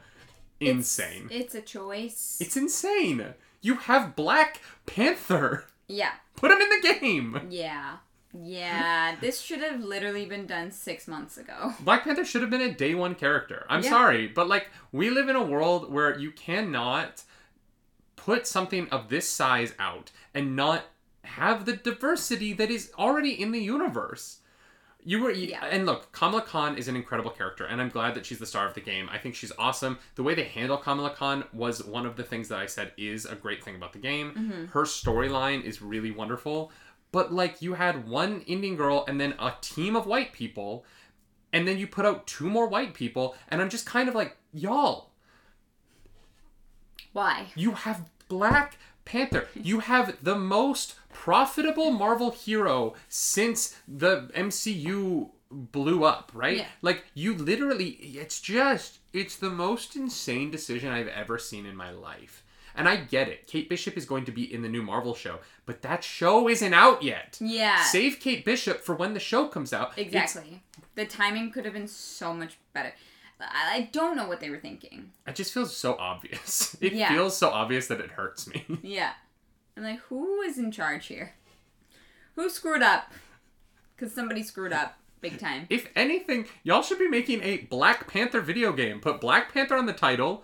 [0.59, 1.27] It's- insane.
[1.31, 2.37] It's, a choice.
[2.41, 3.33] It's insane.
[3.61, 5.65] You have Black Panther.
[5.87, 6.11] yeah.
[6.35, 7.47] Put him in the game.
[7.49, 7.97] Yeah.
[8.39, 9.15] Yeah.
[9.19, 11.73] this should have literally been done six months ago.
[11.79, 13.65] Black Panther should have been a day one character.
[13.69, 13.89] I'm Yeah.
[13.89, 17.23] sorry, but like we live in a world where you cannot
[18.15, 20.83] put something of this size out and not
[21.27, 24.39] have the diversity that is already in the universe.
[25.03, 25.63] You were Yeah.
[25.65, 28.67] and look, Kamala Khan is an incredible character, and I'm glad that she's the star
[28.67, 29.07] of the game.
[29.09, 29.99] I think she's awesome.
[30.15, 33.25] The way they handle Kamala Khan was one of the things that I said is
[33.25, 34.31] a great thing about the game.
[34.31, 34.65] Mm-hmm.
[34.67, 36.71] Her storyline is really wonderful.
[37.13, 40.83] But like you had one Indian girl and then a team of white people,
[41.53, 44.35] and then you put out two more white people, and I'm just kind of like,
[44.51, 45.11] y'all,
[47.13, 47.47] Why?
[47.55, 49.47] you have Black Panther.
[49.55, 56.57] You have the most profitable Marvel hero since the MCU blew up, right?
[56.57, 56.67] Yeah.
[56.81, 57.89] Like you literally
[58.21, 62.43] it's just it's the most insane decision I've ever seen in my life.
[62.75, 63.47] And I get it.
[63.47, 66.73] Kate Bishop is going to be in the new Marvel show, but that show isn't
[66.75, 67.37] out yet.
[67.41, 67.81] Yeah.
[67.83, 69.97] Save Kate Bishop for when the show comes out.
[69.97, 70.61] It's- Exactly.
[70.93, 72.93] The timing could have been so much better.
[73.39, 75.11] I I don't know what they were thinking.
[75.25, 76.77] It just feels so obvious.
[76.81, 77.09] It Yeah.
[77.09, 78.65] feels so obvious that it hurts me.
[78.83, 79.13] Yeah.
[79.77, 81.35] I'm like, who is in charge here?
[82.35, 83.11] Who screwed up?
[83.95, 85.67] Because somebody screwed up big time.
[85.69, 88.99] if anything, y'all should be making a Black Panther video game.
[88.99, 90.43] Put Black Panther on the title.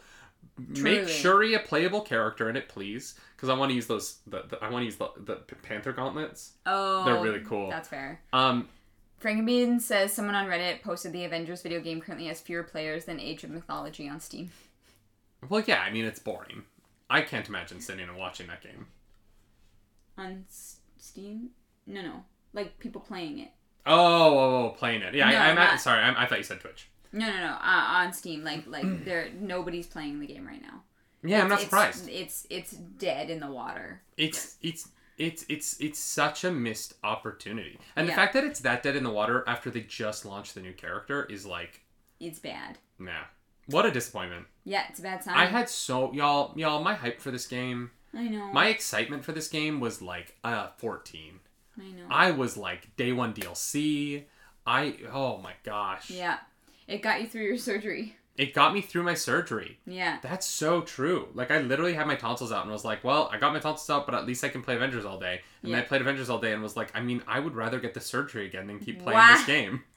[0.57, 1.11] Make Truly.
[1.11, 4.19] Shuri a playable character in it, please, because I want to use those.
[4.27, 6.53] The, the, I want to use the, the Panther gauntlets.
[6.67, 7.71] Oh, They're really cool.
[7.71, 8.21] That's fair.
[8.33, 8.67] Um,
[9.19, 13.19] Frankenbean says someone on Reddit posted the Avengers video game currently has fewer players than
[13.19, 14.51] Age of Mythology on Steam.
[15.49, 16.63] well, yeah, I mean it's boring.
[17.09, 18.87] I can't imagine sitting and watching that game.
[20.17, 21.49] On S- Steam?
[21.87, 22.23] No, no.
[22.53, 23.49] Like people playing it.
[23.85, 25.13] Oh, oh, oh playing it.
[25.13, 26.01] Yeah, No, I, I'm at, not- sorry.
[26.01, 26.89] I'm, I thought you said Twitch.
[27.11, 27.53] No, no, no.
[27.53, 30.83] Uh, on Steam, like like there nobody's playing the game right now.
[31.23, 32.09] Yeah, I'm not surprised.
[32.09, 34.01] It's, it's it's dead in the water.
[34.17, 38.83] It's it's it's it's it's such a missed opportunity, and the fact that it's that
[38.83, 41.81] dead in the water after they just launched the new character is like,
[42.19, 42.77] It's bad.
[42.99, 43.11] nah,
[43.67, 44.47] what a disappointment.
[44.65, 45.35] Yeah, it's a bad sign.
[45.35, 48.51] I had so y'all y'all my hype for this game, I know.
[48.53, 51.39] my excitement for this game was like uh 14.
[51.79, 52.03] I know.
[52.09, 54.23] I was like day one DLC.
[54.65, 56.37] I oh my gosh, yeah.
[56.87, 58.15] It got you through your surgery.
[58.37, 59.79] it got me through my surgery.
[59.85, 60.17] Yeah.
[60.21, 61.29] That's so true.
[61.33, 63.89] Like I literally had my tonsils out and was like, "Well, I got my tonsils
[63.89, 66.29] out, but at least I can play Avengers all day." And then I played Avengers
[66.29, 68.79] all day and was like, "I mean, I would rather get the surgery again than
[68.79, 69.35] keep playing Wow.
[69.35, 69.83] this game."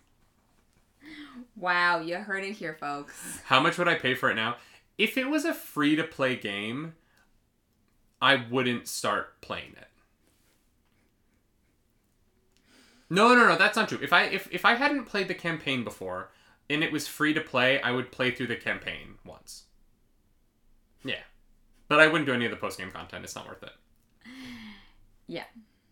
[1.55, 3.41] Wow, you heard it here, folks.
[3.45, 4.57] How much would I pay for it now?
[4.99, 6.95] If it was a free to play game,
[8.21, 9.89] I wouldn't start playing it.
[13.09, 13.99] No, no, no, that's not true.
[14.03, 16.31] If I if, if I hadn't played the campaign before
[16.69, 19.65] and it was free to play, I would play through the campaign once.
[21.05, 21.21] Yeah.
[21.89, 23.25] But I wouldn't do any of the post game content.
[23.25, 23.73] It's not worth it.
[25.29, 25.43] Yeah.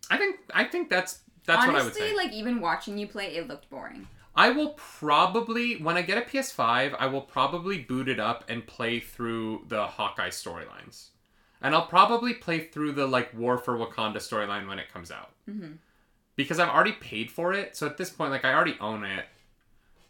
[0.09, 2.15] I think I think that's that's what I would Honestly, say.
[2.15, 4.07] like even watching you play, it looked boring.
[4.33, 8.65] I will probably when I get a PS5, I will probably boot it up and
[8.65, 11.09] play through the Hawkeye storylines.
[11.61, 15.31] And I'll probably play through the like War for Wakanda storyline when it comes out.
[15.49, 15.77] Mhm.
[16.35, 19.25] Because I've already paid for it, so at this point like I already own it.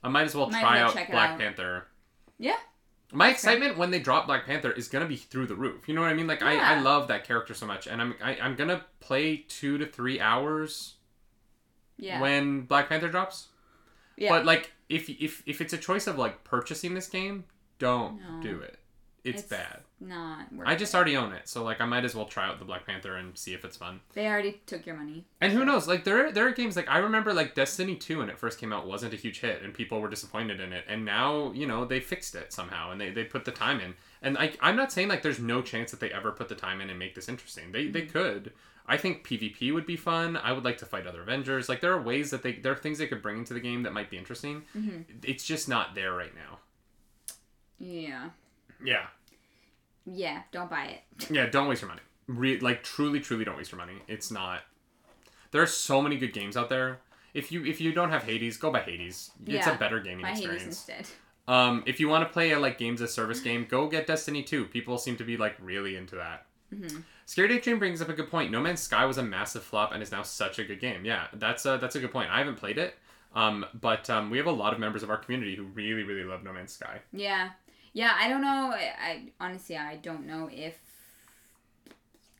[0.03, 1.39] I might as well Might try well out Black out.
[1.39, 1.88] Panther.
[2.38, 2.58] Yeah.
[3.12, 5.88] My excitement when they drop Black Panther is gonna be through the roof.
[5.88, 6.27] You know what I mean?
[6.27, 9.77] Like I, I love that character so much, and I'm I, I'm gonna play two
[9.77, 10.95] to three hours
[11.97, 12.19] Yeah.
[12.19, 13.49] when Black Panther drops.
[14.17, 14.29] yeah.
[14.29, 17.45] But like, if if if it's a choice of like purchasing this game,
[17.79, 18.41] don't No.
[18.41, 18.79] do it.
[19.23, 19.81] It's, It's bad.
[20.07, 20.97] Not worth I just it.
[20.97, 23.37] already own it, so like I might as well try out the Black Panther and
[23.37, 24.01] see if it's fun.
[24.13, 25.25] They already took your money.
[25.41, 25.87] And who knows?
[25.87, 28.59] Like there are, there are games like I remember like Destiny two when it first
[28.59, 31.67] came out wasn't a huge hit and people were disappointed in it, and now you
[31.67, 33.95] know they fixed it somehow and they, they put the time in.
[34.21, 36.81] And I I'm not saying like there's no chance that they ever put the time
[36.81, 37.71] in and make this interesting.
[37.71, 38.53] They they could.
[38.87, 40.37] I think PvP would be fun.
[40.37, 41.67] I would like to fight other Avengers.
[41.67, 43.81] Like there are ways that they there are things they could bring into the game
[43.83, 44.61] that might be interesting.
[44.73, 46.59] hmm It's just not there right now.
[47.79, 48.29] Yeah.
[48.83, 49.07] Yeah.
[50.05, 50.41] Yeah.
[50.51, 51.01] Don't buy it.
[51.31, 52.01] Yeah, don't waste your money.
[52.27, 54.01] Re- like truly, truly don't waste your money.
[54.07, 54.61] It's not.
[55.51, 56.99] There are so many good games out there.
[57.33, 59.31] If you if you don't have Hades, go buy Hades.
[59.45, 60.65] It's Yeah, a better gaming Hades experience.
[60.65, 61.07] instead.
[61.47, 64.41] Um, if you want to play a like games as service game, go get Destiny
[64.43, 64.65] 2.
[64.65, 66.45] People seem to be like really into that.
[66.73, 67.03] Mhm.
[67.27, 68.51] Scary Train brings up a good point.
[68.51, 71.05] No Man's Sky was a massive flop and is now such a good game.
[71.05, 72.29] Yeah, that's a, that's a good point.
[72.31, 72.95] I haven't played it,
[73.35, 76.23] um, but um, we have a lot of members of our community who really really
[76.23, 76.99] love No Man's Sky.
[77.13, 77.51] Yeah.
[77.95, 78.13] Yeah.
[78.15, 78.71] I don't know.
[78.75, 80.77] I, I honestly I don't know if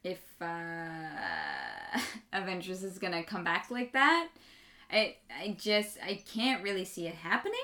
[0.04, 2.00] if uh,
[2.34, 4.28] Avengers is gonna come back like that.
[4.92, 7.56] I I just I can't really see it happening.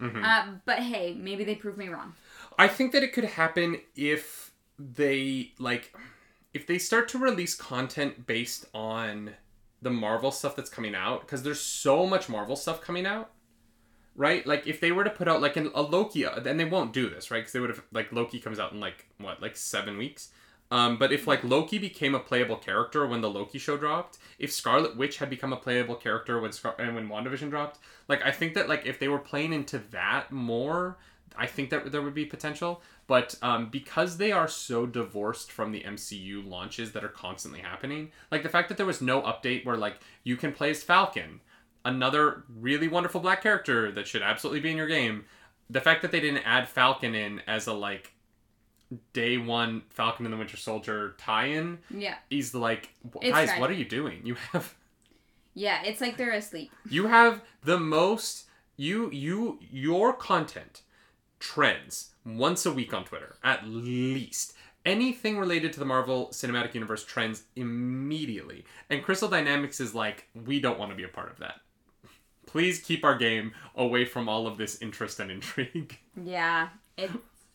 [0.00, 0.24] Mhm.
[0.24, 2.14] Uh, but hey, maybe they prove me wrong.
[2.58, 5.94] I think that it could happen if they like
[6.52, 9.32] if they start to release content based on
[9.82, 13.30] the Marvel stuff that's coming out because there's so much Marvel stuff coming out.
[14.16, 14.46] Right?
[14.46, 17.10] Like if they were to put out like an, a Loki then they won't do
[17.10, 17.42] this, right?
[17.42, 20.30] Cuz they would have like Loki comes out in like what, like 7 weeks.
[20.70, 24.52] Um, but if like Loki became a playable character when the Loki show dropped, if
[24.52, 28.30] Scarlet Witch had become a playable character when Scar- and when WandaVision dropped, like I
[28.30, 30.96] think that like if they were playing into that more,
[31.36, 32.82] I think that there would be potential.
[33.06, 38.10] But um, because they are so divorced from the MCU launches that are constantly happening,
[38.30, 41.40] like the fact that there was no update where like you can play as Falcon,
[41.84, 45.24] another really wonderful black character that should absolutely be in your game.
[45.70, 48.12] The fact that they didn't add Falcon in as a like
[49.12, 52.16] day one Falcon and the Winter Soldier tie-in Yeah.
[52.30, 52.90] is like
[53.22, 54.20] guys, what are you doing?
[54.24, 54.74] You have
[55.54, 55.82] Yeah.
[55.84, 56.70] It's like they're asleep.
[56.88, 58.44] you have the most
[58.76, 60.82] you you your content
[61.40, 64.54] trends once a week on Twitter at least.
[64.86, 68.66] Anything related to the Marvel Cinematic Universe trends immediately.
[68.90, 71.54] And Crystal Dynamics is like, we don't want to be a part of that.
[72.54, 75.98] Please keep our game away from all of this interest and intrigue.
[76.24, 77.10] Yeah, it.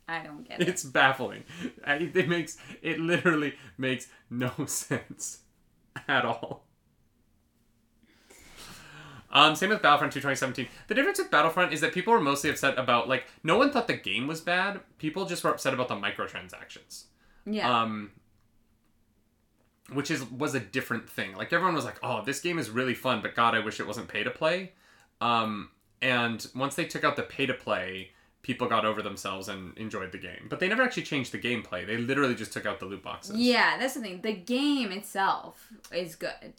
[0.10, 0.68] I don't get it.
[0.68, 1.46] It's baffling.
[1.88, 5.40] It makes it literally makes no sense
[6.10, 6.66] at all.
[9.32, 10.68] Um, same with Battlefront 2 2017.
[10.90, 13.88] The difference with Battlefront is that people were mostly upset about like no one thought
[13.88, 14.82] the game was bad.
[14.98, 17.06] People just were upset about the microtransactions.
[17.46, 17.84] yeah.
[17.84, 18.12] Um,
[19.94, 21.34] which is was a different thing.
[21.36, 23.88] Like everyone was like, "Oh, this game is really fun, but God, I wish it
[23.88, 24.74] wasn't pay to play."
[25.22, 25.70] Um,
[26.02, 30.12] and once they took out the pay to play, people got over themselves and enjoyed
[30.12, 30.48] the game.
[30.50, 31.86] But they never actually changed the gameplay.
[31.86, 33.36] They literally just took out the loot boxes.
[33.36, 34.22] yeah, that's the thing.
[34.22, 36.56] The game itself is good.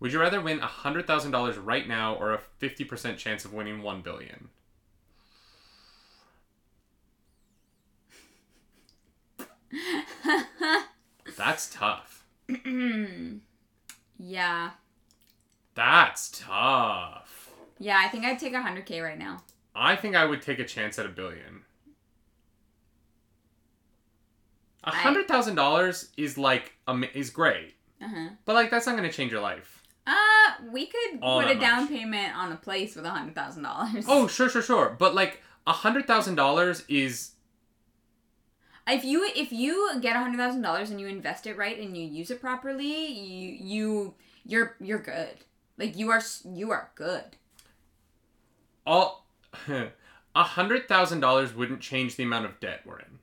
[0.00, 3.52] Would you rather win hundred thousand dollars right now or a fifty percent chance of
[3.52, 4.48] winning one billion?
[11.36, 12.24] That's tough.
[14.18, 14.70] yeah.
[15.74, 17.43] That's tough.
[17.78, 19.42] Yeah, I think I'd take 100k right now.
[19.74, 21.62] I think I would take a chance at a billion.
[24.84, 28.28] A hundred thousand dollars is like um, is great, Uh-huh.
[28.44, 29.82] but like that's not going to change your life.
[30.06, 30.12] Uh,
[30.70, 31.90] we could All put a down much.
[31.90, 34.04] payment on a place with a $100,000.
[34.06, 34.94] Oh, sure, sure, sure.
[34.98, 37.30] But like a hundred thousand dollars is
[38.86, 42.04] If you if you get hundred thousand dollars and you invest it right and you
[42.06, 45.36] use it properly, you you you're you're good.
[45.78, 47.36] Like you are you are good.
[48.86, 49.26] All.
[50.36, 53.18] A hundred thousand dollars wouldn't change the amount of debt we're in.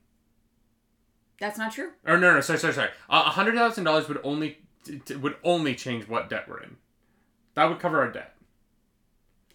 [1.41, 1.89] That's not true.
[2.05, 2.89] Or no, no, sorry, sorry, sorry.
[3.09, 6.61] A a hundred thousand dollars would only t- t- would only change what debt we're
[6.61, 6.77] in.
[7.55, 8.35] That would cover our debt.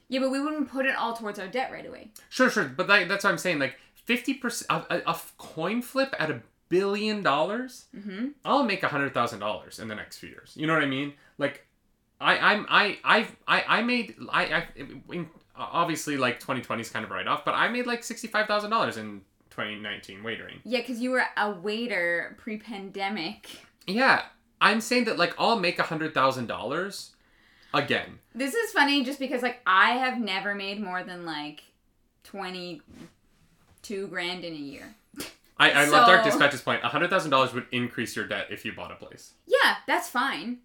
[0.09, 2.11] Yeah, but we wouldn't put it all towards our debt right away.
[2.29, 3.59] Sure, sure, but that, that's what I'm saying.
[3.59, 8.29] Like fifty percent, a, a, a coin flip at a billion dollars, Mm-hmm.
[8.45, 10.53] I'll make a hundred thousand dollars in the next few years.
[10.57, 11.15] You know what I mean?
[11.39, 11.67] Like,
[12.21, 17.05] I, I'm, I, I've, I, I made, I, I, in, obviously like 2020 is kind
[17.05, 20.61] of write off, but I made like sixty five thousand dollars in 2019 wagering.
[20.65, 23.49] Yeah, because you were a waiter pre-pandemic.
[23.87, 24.23] Yeah,
[24.61, 27.15] I'm saying that like I'll make a hundred thousand dollars
[27.73, 28.19] again.
[28.35, 31.63] This is funny just because like I have never made more than like
[32.23, 32.83] twenty
[33.83, 34.95] two grand in a year.
[35.59, 36.85] I, I love Dark Dispatch's point.
[36.85, 39.33] A hundred thousand dollars would increase your debt if you bought a place.
[39.47, 40.59] Yeah, that's fine.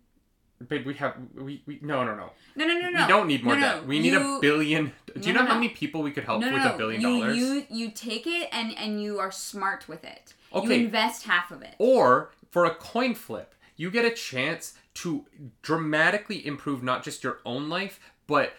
[0.67, 2.31] Babe, we have we, we no no no.
[2.55, 3.01] No, no, no, no.
[3.01, 3.87] We don't need more No, no, debt.
[3.87, 4.91] We need a billion.
[5.19, 5.59] Do you know no, how no.
[5.61, 6.75] many people we could help no, no, with no.
[6.75, 7.37] a billion you, dollars?
[7.37, 10.33] You you take it and and you are smart with it.
[10.53, 10.83] You Okay.
[10.85, 11.75] invest half of it.
[11.77, 15.25] Or for a coin flip, you get a chance to
[15.61, 18.53] dramatically improve not just your own life, but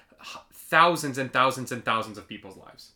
[0.53, 2.92] thousands and thousands and thousands of people's lives.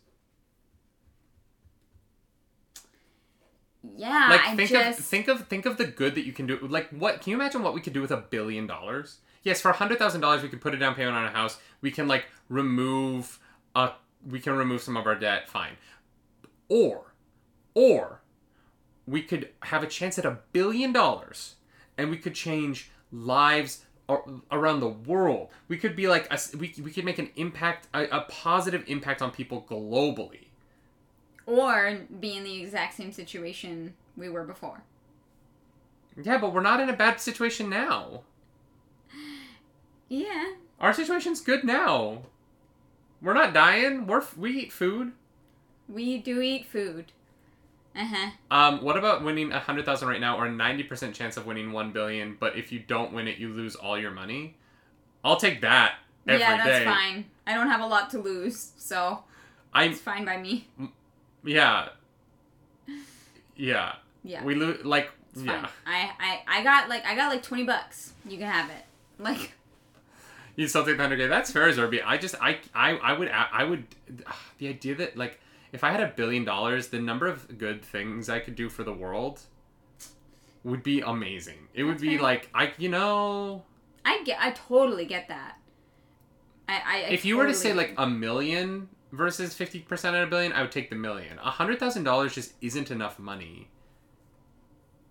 [3.95, 6.59] Yeah, Like think just of think of think of the good that you can do.
[6.59, 9.17] Like what can you imagine what we could do with a billion dollars?
[9.43, 11.57] Yes, for a hundred thousand dollars we could put a down payment on a house.
[11.81, 13.39] We can like remove
[13.75, 13.91] a
[14.27, 15.77] we can remove some of our debt, fine.
[16.69, 17.13] Or
[17.73, 18.21] or
[19.05, 21.55] we could have a chance at a billion dollars
[21.97, 23.85] and we could change lives
[24.51, 25.49] around the world.
[25.67, 29.21] We could be like a, we, we could make an impact a, a positive impact
[29.21, 30.46] on people globally.
[31.47, 34.83] Or be in the exact same situation we were before.
[36.21, 38.21] Yeah, but we're not in a bad situation now.
[40.09, 40.53] Yeah.
[40.79, 42.19] Our situation's good now.
[43.21, 44.07] We're not dying.
[44.07, 45.11] We're we eat food.
[45.89, 47.11] We do eat food.
[47.93, 48.29] Uh huh.
[48.49, 51.45] Um, what about winning a hundred thousand right now, or a ninety percent chance of
[51.45, 52.37] winning one billion?
[52.39, 54.55] But if you don't win it, you lose all your money.
[55.25, 55.95] I'll take that
[56.27, 56.45] every day.
[56.45, 57.25] Yeah, that's fine.
[57.45, 59.23] I don't have a lot to lose, so
[59.73, 60.67] I'm it's fine by me.
[61.47, 61.89] Yeah,
[63.55, 63.93] yeah.
[64.23, 64.43] Yeah.
[64.43, 65.61] We lose like It's yeah.
[65.61, 65.69] fine.
[65.85, 68.13] I, I I got like I got like twenty bucks.
[68.27, 68.83] You can have it.
[69.19, 69.53] Like
[70.55, 71.27] You still take the hundred k.
[71.27, 72.01] That's fair, Zerby.
[72.05, 73.85] I just I I I would I would
[74.57, 75.39] the idea that like
[75.71, 78.83] if I had a billion dollars, the number of good things I could do for
[78.83, 79.41] the world
[80.63, 81.67] would be amazing.
[81.73, 82.23] It would be fair.
[82.23, 83.63] like I you know
[84.05, 85.57] I get I totally get that.
[86.67, 90.23] I I, I if you were to say like a million versus fifty percent of
[90.23, 91.39] a billion, I would take the million.
[91.39, 93.69] A hundred thousand dollars just isn't enough money.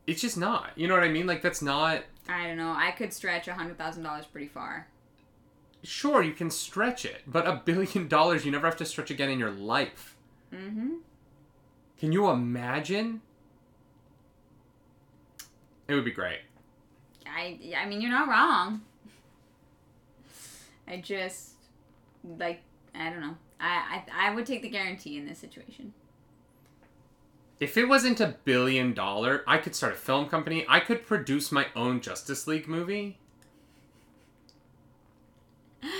[0.07, 0.71] It's just not.
[0.77, 1.27] You know what I mean?
[1.27, 2.05] Like that's not.
[2.29, 2.75] I don't know.
[2.77, 4.89] I could stretch a hundred thousand dollars pretty far.
[5.83, 9.31] Sure, you can stretch it, but a billion dollars you never have to stretch again
[9.31, 10.17] in your life.
[10.53, 10.95] Mm-hmm.
[11.99, 13.23] Can you imagine?
[15.89, 16.41] It would be great.
[17.27, 18.83] I I mean you're not wrong.
[20.89, 21.53] I just
[22.39, 22.63] like
[22.95, 23.37] I don't know.
[23.61, 25.93] I, I I would take the guarantee in this situation.
[27.59, 30.67] If it wasn't a billion dollar, I could start a film company.
[30.69, 33.19] I could produce my own Justice League movie.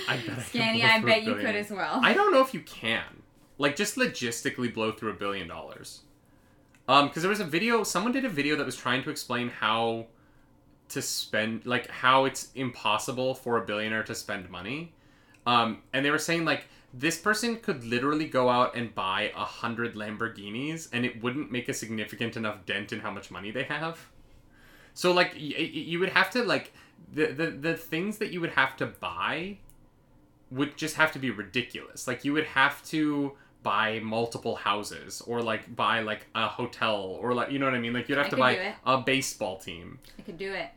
[0.07, 1.99] I bet I could Scanny, blow I bet you could as well.
[2.03, 3.23] I don't know if you can.
[3.57, 6.01] Like, just logistically blow through a billion dollars.
[6.87, 9.49] Um, because there was a video, someone did a video that was trying to explain
[9.49, 10.05] how
[10.89, 14.93] to spend, like, how it's impossible for a billionaire to spend money.
[15.47, 19.45] Um, and they were saying, like, this person could literally go out and buy a
[19.45, 23.63] hundred Lamborghinis and it wouldn't make a significant enough dent in how much money they
[23.63, 24.07] have.
[24.93, 26.73] So, like, y- you would have to, like,
[27.13, 29.57] the, the, the things that you would have to buy
[30.49, 32.07] would just have to be ridiculous.
[32.07, 37.33] Like you would have to buy multiple houses or like buy like a hotel or
[37.33, 37.91] like you know what I mean?
[37.93, 39.99] Like you'd have I to buy a baseball team.
[40.17, 40.69] I could do it.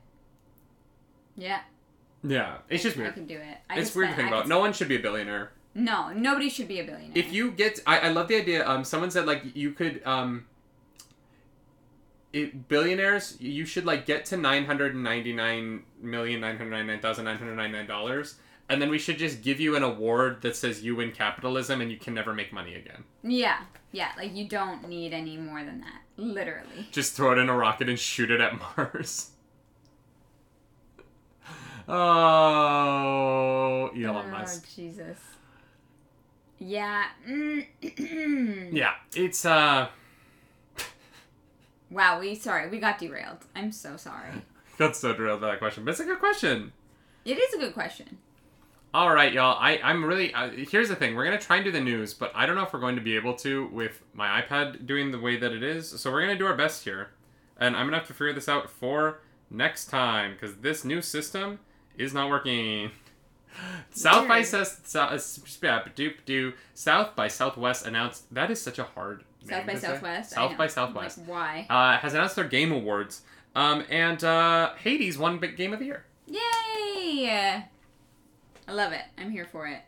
[1.36, 1.60] Yeah,
[2.22, 3.14] Yeah, it's just I weird.
[3.14, 3.58] could do it.
[3.70, 4.48] I It's weird to think about.
[4.48, 5.52] No one should be a billionaire.
[5.74, 7.12] No, nobody should be a billionaire.
[7.14, 8.66] If you get, I, I love the idea.
[8.68, 10.46] Um, someone said like you could um.
[12.32, 16.92] It, billionaires, you should like get to nine hundred ninety nine million nine hundred ninety
[16.92, 18.36] nine thousand nine hundred ninety nine dollars,
[18.68, 21.90] and then we should just give you an award that says you win capitalism and
[21.90, 23.02] you can never make money again.
[23.24, 26.02] yeah, yeah, like you don't need any more than that.
[26.16, 26.86] Literally.
[26.92, 29.30] Just throw it in a rocket and shoot it at Mars.
[31.92, 34.72] Oh, Elon oh, Musk.
[34.76, 35.18] Jesus.
[36.60, 37.06] Yeah.
[37.28, 37.66] mm,
[38.72, 39.88] Yeah, it's uh.
[41.90, 43.38] Wow, we sorry, we got derailed.
[43.56, 44.30] I'm so sorry.
[44.78, 46.72] Got so drilled by that question, but it's a good question.
[47.26, 48.16] It is a good question.
[48.94, 49.58] All right, y'all.
[49.60, 50.32] I I'm really.
[50.32, 51.14] Uh, here's the thing.
[51.16, 53.02] We're gonna try and do the news, but I don't know if we're going to
[53.02, 55.88] be able to with my iPad doing the way that it is.
[56.00, 57.10] So we're gonna do our best here,
[57.58, 59.20] and I'm gonna have to figure this out for
[59.50, 61.58] next time because this new system
[61.98, 62.90] is not working.
[63.92, 64.80] South by South,
[66.26, 69.74] do South by Southwest announced that is such a hard South by.
[69.74, 70.30] Southwest.
[70.30, 71.66] South by Southwest Like, why?
[71.70, 73.22] uh, has announced their game awards,
[73.54, 76.04] um, and uh, Hades won big game of the year.
[76.26, 77.64] Yay!
[78.68, 79.02] I love it.
[79.18, 79.80] I'm here for it.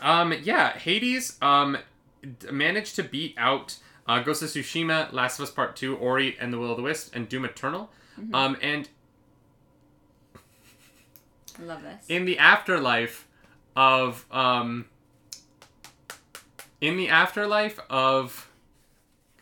[0.00, 1.78] Um, yeah, Hades um,
[2.22, 3.76] d- managed to beat out
[4.08, 6.82] uh, Ghost of Tsushima, Last of Us Part 2, Ori and the Will of the
[6.82, 7.90] Wisp, and Doom Eternal.
[8.20, 8.34] Mhm.
[8.34, 8.88] Um, and
[11.60, 12.04] I love this.
[12.08, 13.26] in the afterlife
[13.76, 14.86] of um,
[16.80, 18.50] in the afterlife of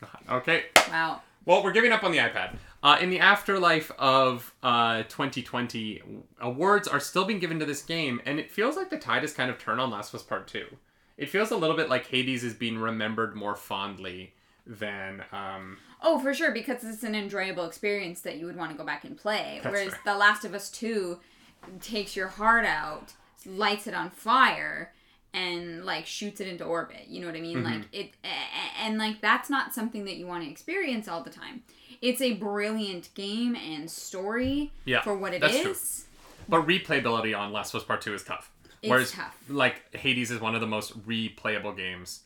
[0.01, 1.21] God, okay, wow.
[1.45, 2.57] well, we're giving up on the iPad.
[2.83, 6.03] Uh, in the afterlife of uh, 2020,
[6.41, 9.33] awards are still being given to this game, and it feels like the tide has
[9.33, 10.67] kind of turned on Last of Us Part 2.
[11.17, 14.35] It feels a little bit like Hades is being remembered more fondly
[14.67, 15.23] than.
[15.31, 18.85] Um, Oh, for sure, because it's an enjoyable experience that you would want to go
[18.85, 19.61] back and play.
[19.63, 20.01] That's Whereas fair.
[20.05, 21.21] The Last of Us 2
[21.81, 23.13] takes your heart out,
[23.47, 24.93] lights it on fire,
[25.35, 27.07] and like shoots it into orbit.
[27.09, 27.59] You know what I mean?
[27.59, 27.65] Mhm.
[27.65, 28.13] Like it,
[28.81, 31.63] and like that's not something that you want to experience all the time.
[32.01, 35.63] It's a brilliant game and story yeah, for what it that's is.
[35.63, 36.09] true.
[36.49, 38.51] but replayability on Last of Us Part 2 is tough.
[38.83, 39.39] It's Whereas, tough.
[39.49, 42.23] like, Hades is one of the most replayable games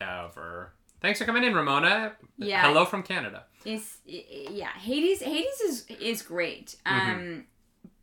[0.00, 0.72] ever.
[1.00, 2.16] Thanks for coming in, Ramona.
[2.38, 2.62] Yeah.
[2.66, 3.44] Hello from Canada.
[3.66, 5.20] It's i- i- yeah, Hades.
[5.20, 6.76] Hades is is great.
[6.86, 7.40] Um, Mm-hmm.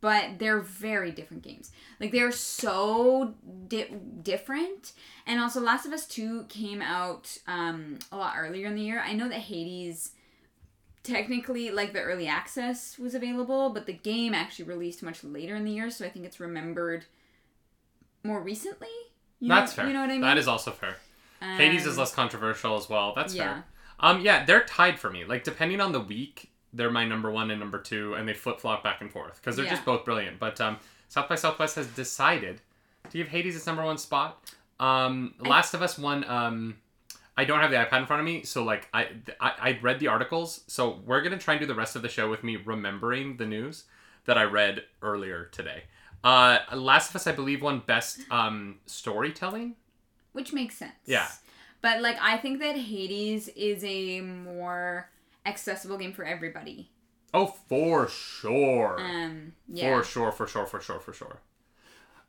[0.04, 1.72] But they're very different games.
[1.98, 3.34] Like they're so
[3.68, 3.88] di-
[4.22, 4.92] different.
[5.26, 9.00] And also, Last of Us Two came out um a lot earlier in the year.
[9.00, 10.12] I know that Hades.
[11.02, 15.64] Technically, like the early access was available, but the game actually released much later in
[15.64, 17.04] the year, so I think it's remembered
[18.22, 18.88] more recently.
[19.38, 19.86] You know- That's fair.
[19.86, 20.22] You know what I mean?
[20.22, 20.96] That is also fair.
[21.42, 23.12] Hades is Um, less controversial as well.
[23.14, 23.42] That's yeah.
[23.44, 23.64] fair.
[24.00, 25.24] Um, yeah, they're tied for me.
[25.26, 28.60] Like depending on the week, they're my number one and number two, and they flip
[28.60, 30.38] flop back and forth because they're just both brilliant.
[30.38, 32.60] But um, South by Southwest has decided
[33.10, 34.42] to give Hades its number one spot.
[34.80, 36.24] Um, I- Last of Us won.
[36.28, 36.76] Um,
[37.36, 39.08] I don't have the iPad in front of me, so like I,
[39.40, 40.62] I I read the articles.
[40.68, 43.46] So we're gonna try and do the rest of the show with me remembering the
[43.46, 43.84] news
[44.26, 45.84] that I read earlier today.
[46.22, 49.76] Uh, Last of Us, I believe, won best um storytelling.
[50.32, 50.92] which makes sense.
[51.06, 51.28] Yeah.
[51.82, 55.10] But like I think that Hades is a more
[55.46, 56.90] accessible game for everybody.
[57.32, 58.96] Oh, for sure.
[59.00, 59.98] Um yeah.
[59.98, 61.40] For sure, for sure, for sure, for sure.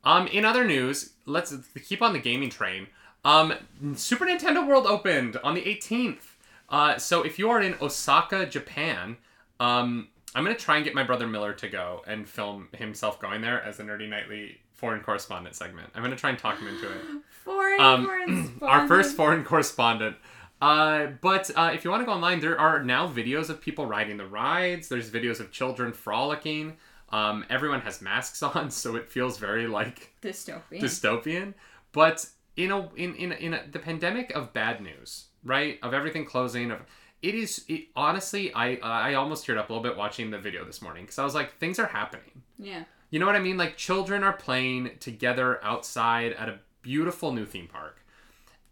[0.03, 1.51] Um, in other news, let's
[1.83, 2.87] keep on the gaming train.
[3.23, 3.53] Um,
[3.95, 6.35] Super Nintendo World opened on the 18th.
[6.69, 9.17] Uh, so if you are in Osaka, Japan,
[9.59, 13.41] um, I'm gonna try and get my brother Miller to go and film himself going
[13.41, 15.89] there as a Nerdy Nightly foreign correspondent segment.
[15.95, 17.01] I'm gonna try and talk him into it.
[17.43, 18.51] Foreign Um, correspondent.
[18.63, 20.17] our first foreign correspondent.
[20.61, 23.85] Uh, but uh, if you want to go online, there are now videos of people
[23.85, 24.87] riding the rides.
[24.87, 26.77] There's videos of children frolicking.
[27.09, 30.81] Um, everyone has masks on, so it feels very like dystopian.
[30.81, 31.53] dystopian.
[31.91, 32.25] But
[32.55, 35.77] in a in in in a, the pandemic of bad news, right?
[35.83, 36.79] Of everything closing, of
[37.21, 40.65] it is it, honestly, I I almost teared up a little bit watching the video
[40.65, 42.43] this morning because I was like, things are happening.
[42.57, 42.83] yeah.
[43.11, 43.55] You know what I mean?
[43.55, 48.01] Like children are playing together outside at a beautiful new theme park.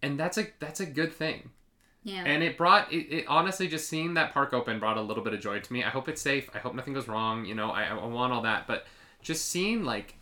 [0.01, 1.51] And that's a that's a good thing.
[2.03, 2.23] Yeah.
[2.25, 5.33] And it brought it, it honestly just seeing that park open brought a little bit
[5.33, 5.83] of joy to me.
[5.83, 6.49] I hope it's safe.
[6.53, 7.45] I hope nothing goes wrong.
[7.45, 8.67] You know, I, I want all that.
[8.67, 8.85] But
[9.21, 10.15] just seeing like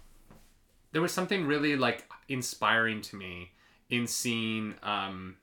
[0.91, 3.51] there was something really like inspiring to me
[3.89, 5.36] in seeing um,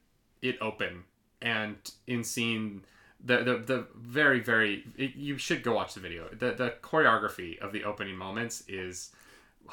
[0.43, 1.05] it open
[1.43, 1.77] and
[2.07, 2.83] in seeing
[3.25, 6.29] the the, the very very it, you should go watch the video.
[6.31, 9.11] The the choreography of the opening moments is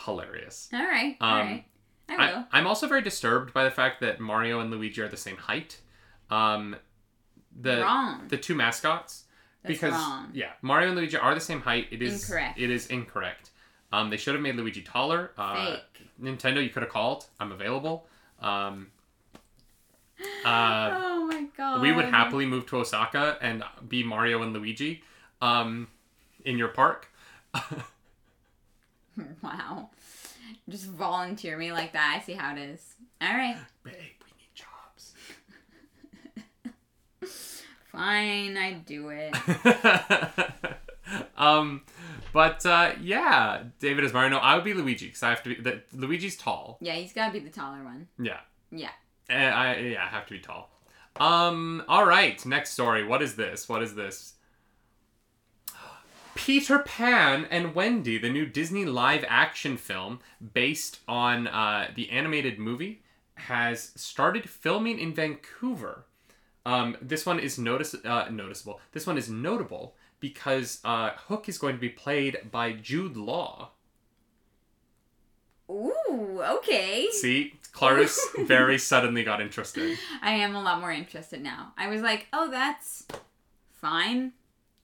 [0.06, 0.70] hilarious.
[0.74, 1.16] all right.
[1.22, 1.66] All um, right.
[2.08, 2.46] I will.
[2.52, 5.38] I, am also very disturbed by the fact that Mario and Luigi are the same
[5.38, 5.80] height.
[6.30, 6.76] Um,
[7.60, 8.28] the wrong.
[8.28, 9.26] the two mascots
[9.64, 10.30] That's because wrong.
[10.34, 11.88] yeah, Mario and Luigi are the same height.
[11.92, 12.60] It is Incorrect.
[12.60, 13.52] It is incorrect.
[13.92, 15.32] Um, they should have made Luigi taller.
[15.38, 16.08] Uh, Fake.
[16.22, 17.26] Nintendo, you could have called.
[17.40, 18.08] I'm available.
[18.42, 18.88] Um,
[20.46, 21.82] uh, oh my god.
[21.82, 25.04] we would happily move to Osaka and be Mario and Luigi
[25.42, 25.88] um,
[26.44, 27.08] in your park.
[29.42, 29.92] Wow.
[30.68, 32.18] Just volunteer me like that.
[32.20, 32.96] I see how it is.
[33.22, 33.56] All right
[33.86, 35.14] we need jobs.
[37.96, 38.58] Fine.
[38.58, 39.36] I do it.
[41.38, 41.82] um,
[42.34, 44.32] but uh, yeah, David is Mario.
[44.32, 45.62] No, I would be Luigi because I have to be.
[45.62, 46.78] The, Luigi's tall.
[46.82, 48.08] Yeah, he's got to be the taller one.
[48.20, 48.40] Yeah.
[48.72, 48.92] Yeah.
[49.30, 50.70] Uh, I yeah, I have to be tall.
[51.18, 51.84] Um.
[51.88, 52.46] All right.
[52.46, 53.06] Next story.
[53.06, 53.70] What is this?
[53.70, 54.34] What is this?
[56.36, 60.20] Peter Pan and Wendy, the new Disney live action film
[60.54, 63.02] based on uh, the animated movie,
[63.36, 66.06] has started filming in Vancouver.
[66.66, 68.80] Um, this one is notice uh, noticeable.
[68.92, 73.72] This one is notable because uh, Hook is going to be played by Jude Law.
[75.70, 77.08] Ooh, okay.
[77.12, 79.98] See, Clarice very suddenly got interested.
[80.22, 81.74] I am a lot more interested now.
[81.78, 83.06] I was like, oh, that's
[83.72, 84.34] fine.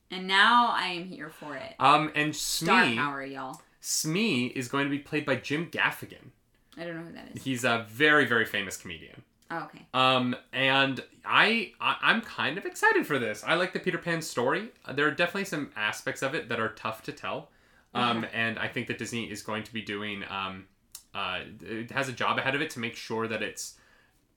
[0.10, 1.74] And now I am here for it.
[1.80, 3.62] Um, and Star Smee, power, y'all.
[3.80, 6.32] Smee is going to be played by Jim Gaffigan.
[6.78, 7.44] I don't know who that is.
[7.44, 9.24] He's a very, very famous comedian.
[9.50, 9.86] Oh, okay.
[9.94, 13.44] Um, and I, I I'm kind of excited for this.
[13.46, 14.70] I like the Peter Pan story.
[14.86, 17.50] Uh, There are definitely some aspects of it that are tough to tell.
[17.94, 20.66] Um, and I think that Disney is going to be doing um,
[21.14, 23.76] uh, it has a job ahead of it to make sure that it's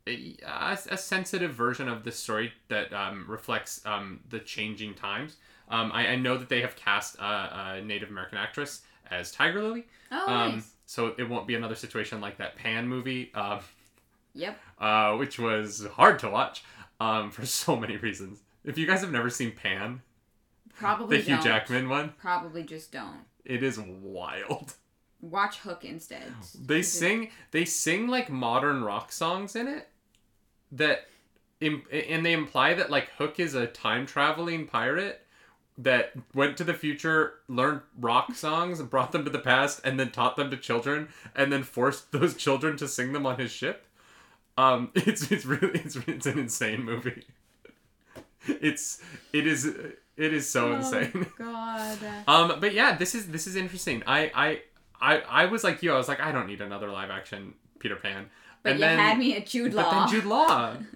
[0.07, 0.37] a,
[0.91, 5.37] a sensitive version of the story that um, reflects um, the changing times.
[5.69, 7.23] Um, I, I know that they have cast a,
[7.79, 9.87] a Native American actress as Tiger Lily.
[10.11, 10.71] Oh, Um, nice.
[10.87, 13.31] So it won't be another situation like that Pan movie.
[13.35, 13.61] Um,
[14.35, 14.59] Yep.
[14.81, 16.65] uh, which was hard to watch
[17.01, 18.41] um, for so many reasons.
[18.65, 20.03] If you guys have never seen Pan,
[20.77, 21.45] Probably the Hugh don't.
[21.45, 23.21] Jackman one, Probably just don't.
[23.45, 24.75] it is wild.
[25.21, 26.25] Watch Hook instead.
[26.61, 29.89] They Is it- sing they sing like modern rock songs in it
[30.73, 31.07] that
[31.61, 35.21] im- and they imply that like Hook is a time traveling pirate
[35.79, 39.99] that went to the future, learned rock songs, and brought them to the past, and
[39.99, 43.51] then taught them to children, and then forced those children to sing them on his
[43.51, 43.87] ship.
[44.57, 47.25] Um, it's it's really it's it's an insane movie.
[48.47, 49.01] It's
[49.33, 51.27] it is it is so Oh, insane.
[51.39, 51.99] God.
[52.29, 54.03] Um, but yeah, this is this is interesting.
[54.07, 54.61] I I
[55.01, 55.93] I I was like you.
[55.93, 58.27] I was like, I don't need another live action Peter Pan.
[58.63, 59.83] But and you then, had me at Jude Law.
[59.91, 60.77] but then Jude Law.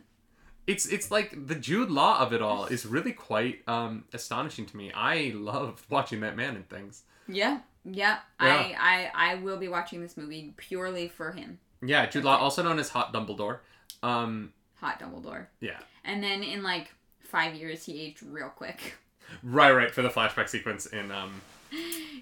[0.67, 4.77] It's it's like the Jude Law of it all is really quite um astonishing to
[4.77, 4.93] me.
[4.93, 7.05] I love watching that man and things.
[7.27, 7.61] Yeah.
[7.87, 8.19] Yeah.
[8.39, 11.59] I, I I will be watching this movie purely for him.
[11.83, 13.59] Yeah, Jude Law, also known as Hot Dumbledore.
[14.03, 15.47] Um, Hot Dumbledore.
[15.61, 18.95] yeah, And then in like five years, he aged real quick.
[19.43, 21.41] right, right for the flashback sequence in um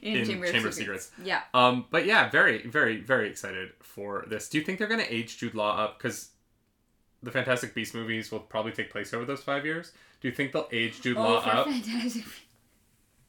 [0.02, 1.10] In, In Chamber, Chamber of of Secrets.
[1.22, 1.42] Yeah.
[1.54, 4.48] Um, but yeah, very, very, very excited for this.
[4.48, 5.98] Do you think they're gonna age Jude Law up?
[5.98, 6.30] Because
[7.22, 9.92] the Fantastic Beast movies will probably take place over those five years.
[10.20, 11.66] Do you think they'll age Jude Law Oh, for up?
[11.66, 12.24] Fantastic.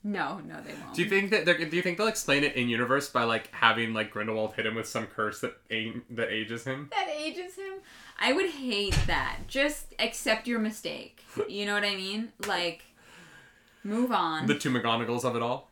[0.03, 0.93] No, no, they won't.
[0.93, 1.57] Do you think that they're?
[1.57, 4.75] Do you think they'll explain it in universe by like having like Grindelwald hit him
[4.75, 6.89] with some curse that a- that ages him?
[6.91, 7.73] that ages him?
[8.19, 9.39] I would hate that.
[9.47, 11.23] Just accept your mistake.
[11.49, 12.31] You know what I mean?
[12.47, 12.83] Like,
[13.83, 14.47] move on.
[14.47, 15.69] The two McGonagalls of it all.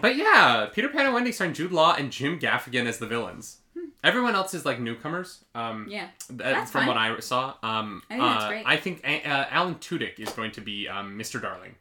[0.00, 3.58] But yeah, Peter Pan and Wendy starring Jude Law and Jim Gaffigan as the villains.
[4.04, 5.44] Everyone else is like newcomers.
[5.54, 6.08] Um, yeah.
[6.28, 6.88] th- That's from fine.
[6.88, 7.54] what I saw.
[7.62, 8.62] Um, I think that's uh, great.
[8.66, 11.40] I think uh, Alan Tudyk is going to be um, Mr.
[11.42, 11.74] Darling,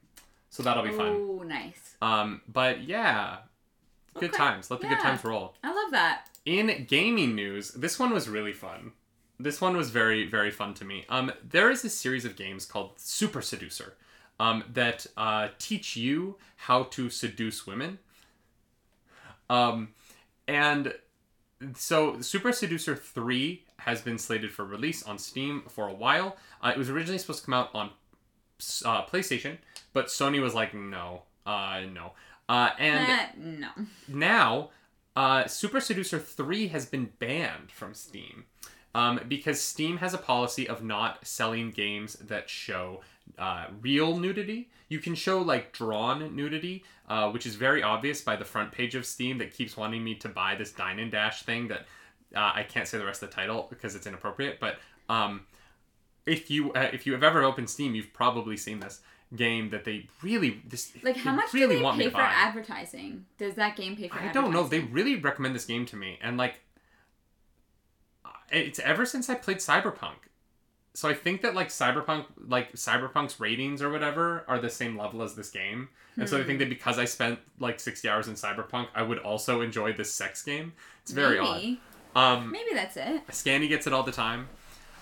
[0.60, 1.16] so that'll be fun.
[1.16, 1.96] Oh, nice.
[2.02, 3.38] Um, but yeah,
[4.16, 4.38] good Okay.
[4.38, 4.70] times.
[4.70, 5.04] Let the good Yeah.
[5.04, 5.56] times roll.
[5.64, 6.26] I love that.
[6.46, 8.92] In gaming news, this one was really fun.
[9.40, 11.06] This one was very very fun to me.
[11.08, 13.96] Um, there is a series of games called Super Seducer,
[14.40, 18.00] um, that uh, teach you how to seduce women.
[19.50, 19.90] Um,
[20.48, 20.94] and
[21.76, 26.38] so Super Seducer 3 has been slated for release on Steam for a while.
[26.62, 27.92] Uh, it was originally supposed to come out on
[28.86, 29.58] uh, PlayStation,
[29.94, 32.14] but Sony was like, no, uh, no.
[32.48, 33.70] Uh, and no.
[34.08, 34.70] now
[35.16, 38.46] uh, Super Seducer 3 has been banned from Steam
[38.96, 43.02] um, because Steam has a policy of not selling games that show
[43.38, 44.70] uh, real nudity.
[44.88, 48.96] You can show like drawn nudity, uh, which is very obvious by the front page
[48.96, 51.82] of Steam that keeps wanting me to buy this Dine and Dash thing that
[52.36, 54.60] uh, I can't say the rest of the title because it's inappropriate.
[54.60, 55.46] But um,
[56.26, 59.02] if you uh, if you have ever opened Steam, you've probably seen this
[59.36, 62.24] game that they really this Like, how much really do they pay for buy.
[62.34, 63.26] advertising?
[63.38, 64.40] Does that game pay for advertising?
[64.40, 64.68] I don't know.
[64.68, 66.62] They really recommend this game to me, and like,
[68.52, 70.16] it's ever since I played Cyberpunk.
[70.96, 75.22] So I think that like Cyberpunk, like Cyberpunk's ratings or whatever, are the same level
[75.22, 76.48] as this game, and so I Hmm.
[76.48, 80.12] think that because I spent like sixty hours in Cyberpunk, I would also enjoy this
[80.14, 80.74] sex game.
[81.04, 81.80] It's very Maybe.
[82.16, 82.40] odd.
[82.40, 83.22] Um, Maybe that's it.
[83.30, 84.50] Scanny gets it all the time.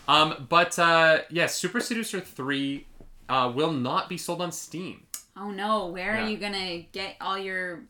[0.09, 2.85] Um, but uh, yeah, Super Seducer three
[3.29, 5.05] uh, will not be sold on Steam.
[5.35, 6.25] Oh no, where Yeah.
[6.25, 7.83] are you gonna get all your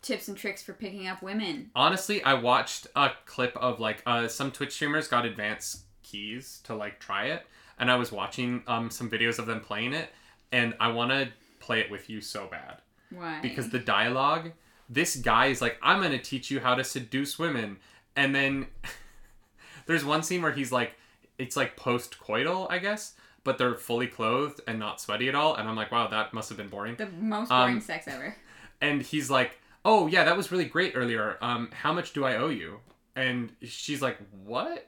[0.00, 1.70] tips and tricks for picking up women?
[1.74, 6.72] honestly i watched a clip of like uh, some twitch streamers got advanced keys to
[6.74, 7.44] like try it
[7.80, 10.08] and i was watching um, some videos of them playing it
[10.52, 11.28] and i want to
[11.58, 12.76] play it with you so bad
[13.10, 13.40] Why?
[13.42, 14.52] because the dialogue
[14.88, 17.78] this guy is like i'm to teach you how to seduce women
[18.14, 18.68] and then
[19.86, 20.92] there's one scene where he's like
[21.38, 23.14] it's like post coital i guess
[23.44, 26.48] but they're fully clothed and not sweaty at all and i'm like wow that must
[26.48, 28.36] have been boring the most boring um, sex ever.
[28.80, 31.36] and he's like, "Oh yeah, that was really great earlier.
[31.40, 32.80] Um, how much do I owe you?"
[33.16, 34.86] And she's like, "What?"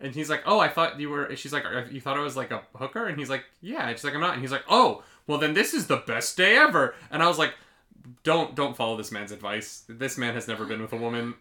[0.00, 2.50] And he's like, "Oh, I thought you were." She's like, "You thought I was like
[2.50, 5.02] a hooker?" And he's like, "Yeah." And she's like, "I'm not." And he's like, "Oh,
[5.26, 7.54] well then this is the best day ever." And I was like,
[8.22, 9.84] "Don't don't follow this man's advice.
[9.88, 11.34] This man has never been with a woman.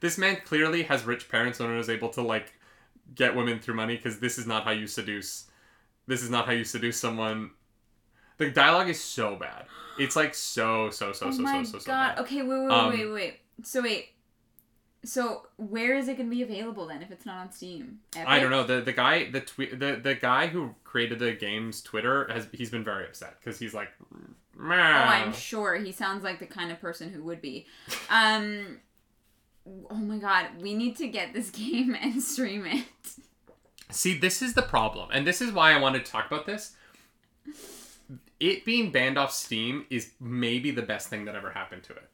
[0.00, 2.52] This man clearly has rich parents and is able to like
[3.14, 5.46] get women through money because this is not how you seduce.
[6.06, 7.50] This is not how you seduce someone."
[8.38, 9.64] The dialogue is so bad.
[9.98, 12.16] It's like so so so oh so my so so so god.
[12.16, 12.24] bad.
[12.24, 13.40] Okay, wait, wait, Um, wait, wait, wait.
[13.62, 14.10] So wait.
[15.04, 18.00] So where is it gonna be available then if it's not on Steam?
[18.26, 18.64] I don't know.
[18.64, 22.70] The the guy the tweet the, the guy who created the game's Twitter has he's
[22.70, 23.88] been very upset because he's like,
[24.58, 27.66] Oh, I'm sure he sounds like the kind of person who would be.
[28.10, 28.80] Um.
[29.90, 32.84] Oh my god, we need to get this game and stream it.
[33.90, 36.74] See, this is the problem, and this is why I wanted to talk about this.
[38.40, 42.08] It being banned off Steam is maybe the best thing that ever happened to it.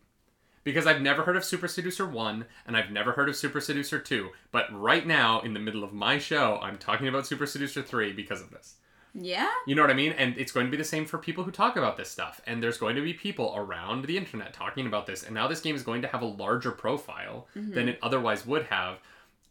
[0.64, 3.98] Because I've never heard of Super Seducer 1, and I've never heard of Super Seducer
[3.98, 7.82] 2, but right now, in the middle of my show, I'm talking about Super Seducer
[7.82, 8.76] 3 because of this.
[9.14, 9.50] Yeah.
[9.66, 10.12] You know what I mean?
[10.12, 12.40] And it's going to be the same for people who talk about this stuff.
[12.46, 15.22] And there's going to be people around the internet talking about this.
[15.22, 17.74] And now this game is going to have a larger profile mm-hmm.
[17.74, 18.98] than it otherwise would have.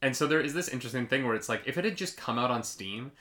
[0.02, 2.40] And so there is this interesting thing where it's like, if it had just come
[2.40, 3.12] out on Steam,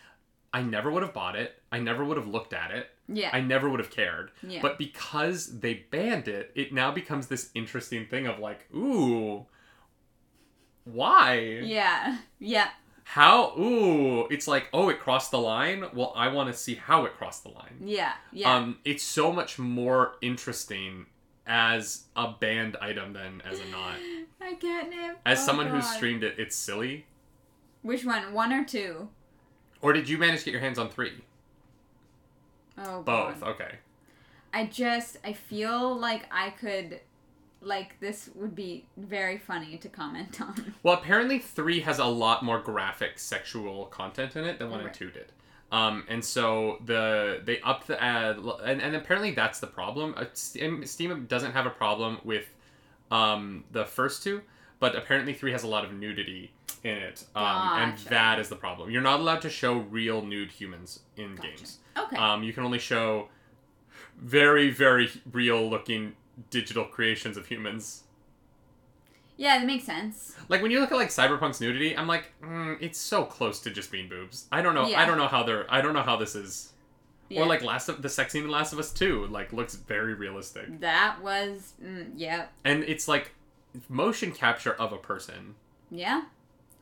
[0.53, 1.61] I never would have bought it.
[1.70, 2.88] I never would have looked at it.
[3.07, 3.30] Yeah.
[3.32, 4.30] I never would have cared.
[4.43, 4.62] Yeah.
[4.62, 9.47] But because they banned it, it now becomes this interesting thing of like, ooh,
[10.84, 11.61] why?
[11.62, 12.18] yeah.
[12.38, 12.68] Yeah.
[13.11, 13.58] How?
[13.58, 15.84] Ooh, it's like, oh, it crossed the line.
[15.94, 17.78] Well, I want to see how it crossed the line.
[17.80, 18.12] Yeah.
[18.32, 18.54] Yeah.
[18.54, 21.06] Um, it's so much more interesting
[21.44, 23.96] as a banned item than as a not.
[24.40, 25.14] I can't name.
[25.26, 25.96] As oh someone who's God.
[25.96, 27.04] streamed it, it's silly.
[27.82, 28.32] Which one?
[28.32, 29.08] One or two?
[29.82, 31.24] Or did you manage to get your hands on three?
[32.78, 33.02] Oh.
[33.02, 33.40] Both.
[33.40, 33.48] God.
[33.48, 33.74] Okay.
[34.54, 37.00] I just I feel like I could,
[37.62, 40.74] like this would be very funny to comment on.
[40.82, 44.94] Well, apparently three has a lot more graphic sexual content in it than one and
[44.94, 45.32] two did.
[45.72, 50.14] Um, and so the they upped the ad, and, and apparently that's the problem.
[50.16, 52.46] Uh, Steam, doesn't have a problem with
[53.11, 54.42] um, the first two,
[54.80, 56.50] but apparently three has a lot of nudity
[56.82, 57.44] in it, um,
[57.78, 58.90] and that is the problem.
[58.90, 61.48] You're not allowed to show real nude humans in Gotcha.
[61.48, 61.78] games.
[61.96, 62.16] Okay.
[62.16, 63.28] Um, you can only show
[64.18, 66.14] very very real looking
[66.49, 68.05] digital creations of humans.
[69.36, 70.36] yeah, that makes sense.
[70.49, 73.70] Like when you look at like Cyberpunk's nudity, I'm like, mm, it's so close to
[73.70, 74.47] just being boobs.
[74.53, 74.86] I don't know.
[74.86, 75.01] Yeah.
[75.01, 75.66] I don't know how they're.
[75.72, 76.72] I don't know how this is.
[77.28, 77.43] Yeah.
[77.43, 80.14] Or like Last of the sex scene in Last of Us Two, like looks very
[80.14, 83.32] realistic, that was mm, yeah and it's like
[83.88, 85.55] motion capture of a person.
[85.93, 86.22] yeah,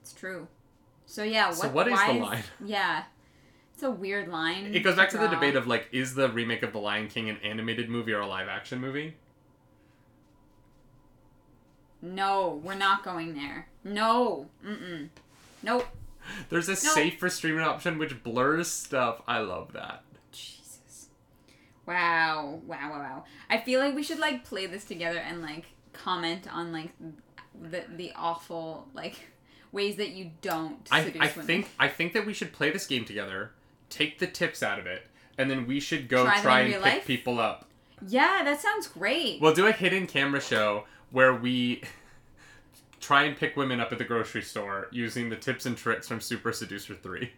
[0.00, 0.48] it's true.
[1.04, 1.56] So yeah, what?
[1.56, 2.42] So what is the line?
[2.64, 3.02] Yeah,
[3.74, 4.74] it's a weird line.
[4.74, 7.28] It goes back to the debate of like, is the remake of The Lion King
[7.28, 9.16] an animated movie or a live action movie?
[12.00, 13.68] No, we're not going there.
[13.84, 14.46] No.
[14.64, 15.08] Mm-mm.
[15.62, 15.86] Nope.
[16.50, 16.76] There's a No.
[16.76, 19.22] safe for streaming option which blurs stuff.
[19.26, 20.02] I love that.
[20.30, 21.08] Jesus.
[21.86, 22.60] Wow.
[22.66, 22.90] Wow.
[22.90, 22.98] Wow.
[22.98, 23.24] Wow.
[23.50, 26.90] I feel like we should like play this together and like comment on like
[27.60, 29.16] the the awful like
[29.72, 31.28] ways that you don't I, I women.
[31.46, 33.52] think I think that we should play this game together,
[33.90, 36.82] take the tips out of it, and then we should go Try try and pick
[36.82, 37.06] life?
[37.06, 37.64] people up.
[38.06, 39.40] Yeah, that sounds great.
[39.40, 41.82] We'll do a hidden camera show where we
[43.00, 46.20] try and pick women up at the grocery store using the tips and tricks from
[46.20, 47.32] Super Seducer 3.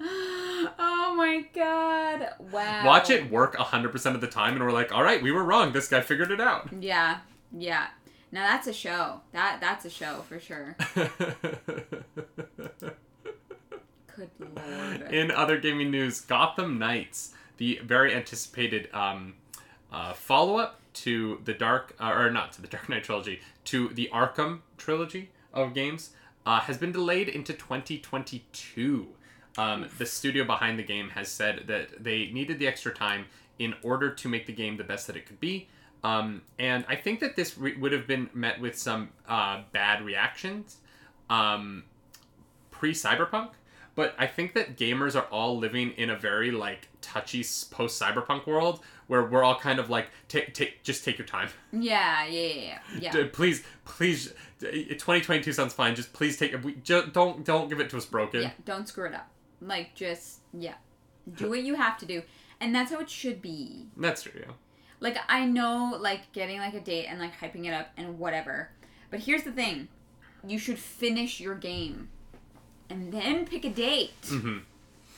[0.00, 2.30] oh my god.
[2.52, 2.86] Wow.
[2.86, 5.72] Watch it work 100% of the time, and we're like, all right, we were wrong.
[5.72, 6.68] This guy figured it out.
[6.80, 7.18] Yeah.
[7.56, 7.88] Yeah.
[8.34, 9.20] Now that's a show.
[9.30, 10.76] That that's a show for sure.
[14.16, 15.12] Good lord.
[15.12, 19.34] In other gaming news, Gotham Knights, the very anticipated um,
[19.92, 23.88] uh, follow up to the Dark, uh, or not to the Dark Knight trilogy, to
[23.88, 26.10] the Arkham trilogy of games,
[26.46, 29.08] uh, has been delayed into 2022.
[29.56, 33.26] Um, the studio behind the game has said that they needed the extra time
[33.58, 35.68] in order to make the game the best that it could be.
[36.02, 40.02] Um, and I think that this re- would have been met with some uh, bad
[40.02, 40.78] reactions
[41.30, 41.84] um,
[42.70, 43.50] pre Cyberpunk.
[43.94, 48.46] But I think that gamers are all living in a very like touchy post Cyberpunk
[48.46, 51.48] world where we're all kind of like take take just take your time.
[51.72, 53.12] Yeah, yeah, yeah, yeah.
[53.12, 55.94] D- Please, please, 2022 sounds fine.
[55.94, 58.42] Just please take we just don't don't give it to us broken.
[58.42, 59.28] Yeah, don't screw it up.
[59.60, 60.74] Like just yeah.
[61.36, 62.22] Do what you have to do.
[62.60, 63.86] And that's how it should be.
[63.96, 64.32] That's true.
[64.40, 64.52] Yeah.
[65.00, 68.70] Like I know like getting like a date and like hyping it up and whatever.
[69.10, 69.88] But here's the thing.
[70.46, 72.08] You should finish your game
[72.90, 74.58] and then pick a date hmm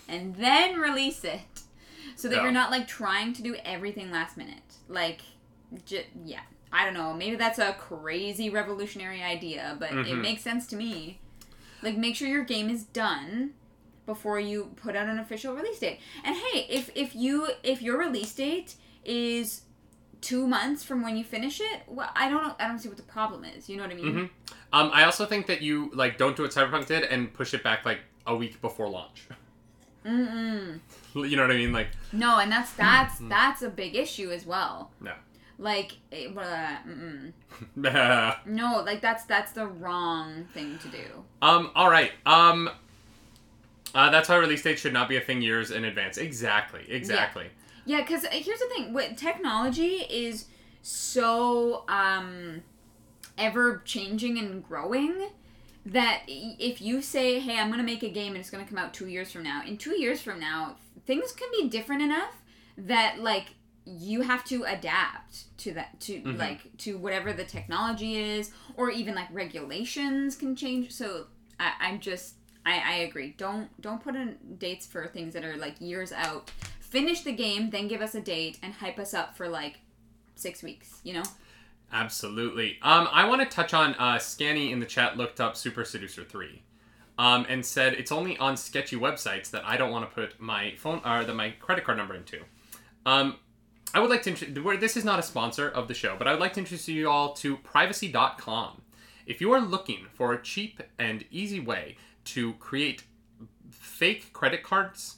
[0.09, 1.41] and then release it.
[2.14, 2.43] So that Yeah.
[2.45, 4.77] you're not like trying to do everything last minute.
[4.89, 5.21] Like
[5.85, 6.41] j- yeah.
[6.73, 7.12] I don't know.
[7.12, 10.21] Maybe that's a crazy revolutionary idea, but it Mhm.
[10.23, 11.19] makes sense to me.
[11.83, 13.55] Like make sure your game is done
[14.07, 15.99] before you put out an official release date.
[16.25, 19.62] And hey, if if you if your release date is
[20.27, 22.55] two months from when you finish it, well, I don't know.
[22.59, 23.68] I don't see what the problem is.
[23.68, 24.12] You know what I mean?
[24.12, 24.24] hmm
[24.72, 27.62] Um, I also think that you like don't do what Cyberpunk did and push it
[27.62, 29.29] back like a week before launch.
[30.05, 30.81] Mm-mm.
[31.14, 31.72] You know what I mean?
[31.72, 34.91] Like No, and that's that's that's a big issue as well.
[35.01, 35.12] No.
[35.59, 37.33] Like, mm-mm.
[37.79, 38.35] um.
[38.47, 41.24] no, like that's that's the wrong thing to do.
[41.41, 41.70] Um.
[41.74, 42.12] All right.
[42.27, 42.68] Um.
[43.95, 46.18] Uh, that's why release date should not be a thing years in advance.
[46.18, 46.85] Exactly.
[46.91, 47.45] Exactly.
[47.45, 50.47] Yeah, because here's the thing: what technology is
[50.82, 52.62] so um,
[53.39, 55.28] ever changing and growing
[55.84, 58.93] that if you say, "Hey, I'm gonna make a game and it's gonna come out
[58.95, 60.76] two years from now," in two years from now,
[61.07, 62.43] things can be different enough
[62.76, 63.47] that like
[63.84, 66.37] you have to adapt to that to Mhm.
[66.39, 71.28] like to whatever the technology is or even like regulations can change so
[71.61, 72.34] I, i'm just
[72.66, 76.51] I, I agree don't don't put in dates for things that are like years out
[76.97, 79.81] finish the game then give us a date and hype us up for like
[80.35, 81.25] six weeks you know
[81.93, 82.79] Absolutely.
[82.83, 86.25] Um, I want to touch on uh, Scanny in the chat looked up Super Seducer
[86.25, 86.63] 3
[87.19, 90.75] um, and said it's only on sketchy websites that I don't want to put my
[90.77, 92.41] phone or that my credit card number into.
[93.07, 93.37] Um,
[93.95, 96.27] I would like to intro- where this is not a sponsor of the show, but
[96.27, 98.83] I would like to introduce you all to privacy.com.
[99.27, 103.05] If you are looking for a cheap and easy way to create
[103.71, 105.17] fake credit cards,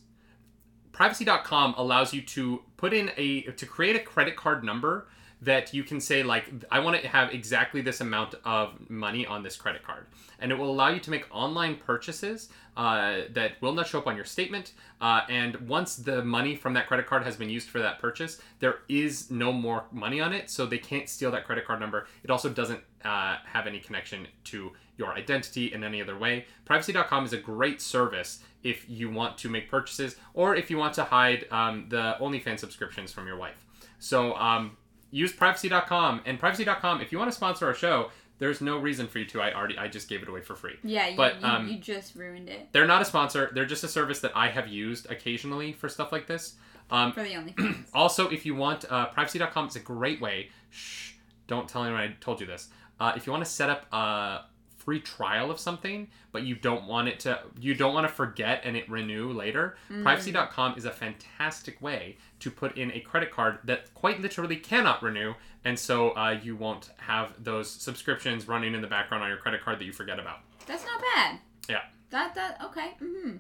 [0.98, 5.06] privacy.com allows you to put in a to create a credit card number
[5.40, 9.44] that you can say like I want to have exactly this amount of money on
[9.44, 10.06] this credit card,
[10.40, 14.08] and it will allow you to make online purchases uh, that will not show up
[14.08, 14.72] on your statement.
[15.00, 18.40] Uh, and once the money from that credit card has been used for that purchase,
[18.58, 22.08] there is no more money on it, so they can't steal that credit card number.
[22.24, 26.44] It also doesn't uh, have any connection to your identity in any other way.
[26.66, 30.92] Privacy.com is a great service if you want to make purchases or if you want
[30.94, 33.64] to hide um, the OnlyFans subscriptions from your wife.
[33.98, 34.76] So um,
[35.10, 37.00] use privacy.com and privacy.com.
[37.00, 39.40] If you want to sponsor our show, there's no reason for you to.
[39.40, 40.76] I already I just gave it away for free.
[40.84, 43.50] yeah you, But, you, um, you just ruined it They're not a sponsor.
[43.52, 46.54] They're just a service that I have used occasionally for stuff like this.
[46.90, 47.84] Um, for the OnlyFans.
[47.94, 50.50] also, if you want, uh, privacy.com is a great way.
[50.70, 51.12] Shh,
[51.46, 52.68] don't tell anyone I told you this.
[53.00, 54.40] Uh, if you want to set up a
[54.88, 58.62] free trial of something, but you don't want it to, you don't want to forget
[58.64, 63.58] and it renew later, privacy.com is a fantastic way to put in a credit card
[63.64, 68.80] that quite literally cannot renew, and so uh, you won't have those subscriptions running in
[68.80, 70.38] the background on your credit card that you forget about.
[70.66, 71.82] that's not bad Yeah.
[72.08, 73.36] that that okay mm-hmm.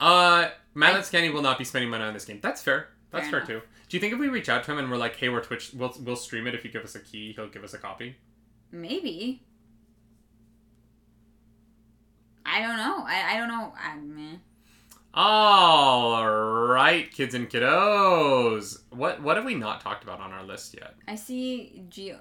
[0.00, 2.40] Uh, Matt Scanny will not be spending money on this game.
[2.42, 2.88] That's fair.
[3.12, 3.62] That's Fair fair, too.
[3.88, 5.70] Do you think if we reach out to him and we're like, "Hey, we're Twitch,
[5.74, 8.16] we'll we'll stream it if you give us a key, he'll give us a copy"?
[8.72, 9.44] maybe
[12.52, 13.04] I don't know.
[13.06, 13.72] I, I don't know.
[13.82, 14.36] I, meh.
[15.14, 18.82] All right, kids and kiddos.
[18.90, 20.94] What what have we not talked about on our list yet?
[21.08, 22.14] I see G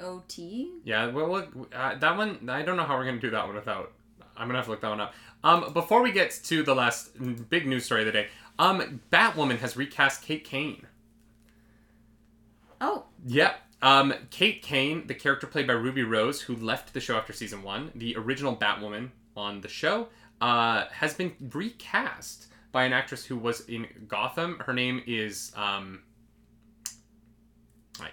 [0.00, 0.70] O T.
[0.84, 3.56] Yeah, well, well uh, that one I don't know how we're gonna do that one
[3.56, 3.92] without.
[4.36, 5.14] I'm gonna have to look that one up.
[5.44, 7.10] Um, before we get to the last
[7.48, 8.28] big news story of the day,
[8.58, 10.86] um, Batwoman has recast Kate Kane.
[12.80, 13.56] Oh, Yep.
[13.82, 17.64] Um, Kate Kane, the character played by Ruby Rose, who left the show after season
[17.64, 20.08] one, the original Batwoman on the show,
[20.40, 24.58] uh, has been recast by an actress who was in Gotham.
[24.60, 26.02] Her name is um,
[28.00, 28.08] I,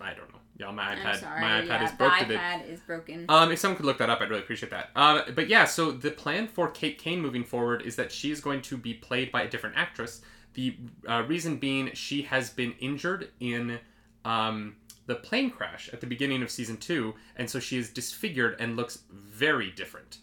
[0.00, 0.38] I don't know.
[0.56, 3.26] Yeah, my iPad, my iPad yeah, is the iPad is broken.
[3.28, 4.90] Um, if someone could look that up, I'd really appreciate that.
[4.94, 8.40] Um, but yeah, so the plan for Kate Kane moving forward is that she is
[8.40, 10.22] going to be played by a different actress.
[10.52, 10.76] The
[11.08, 13.80] uh, reason being, she has been injured in
[14.24, 18.56] um, the plane crash at the beginning of season two, and so she is disfigured
[18.60, 20.18] and looks very different.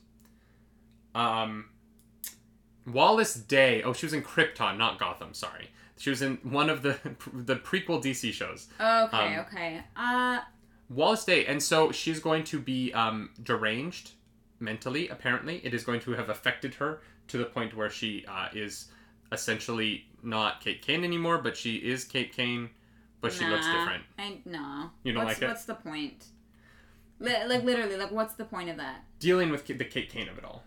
[1.16, 1.66] Um,
[2.88, 3.84] Wallis Day.
[3.84, 5.34] Oh, she was in Krypton, not Gotham.
[5.34, 6.98] Sorry, she was in one of the
[7.34, 8.68] the prequel DC shows.
[8.80, 9.82] okay, um, okay.
[9.96, 10.40] Uh,
[10.90, 14.12] Wallis Day, and so she's going to be um, deranged
[14.60, 15.08] mentally.
[15.10, 18.88] Apparently, it is going to have affected her to the point where she uh, is
[19.32, 22.70] essentially not Kate Kane anymore, but she is Kate Kane,
[23.22, 24.04] but she looks different.
[24.20, 24.90] I no.
[25.04, 25.52] You don't what's, like it?
[25.52, 26.26] What's the point?
[27.20, 29.04] Li- like literally, like what's the point of that?
[29.20, 30.64] Dealing with the Kate Kane of it all,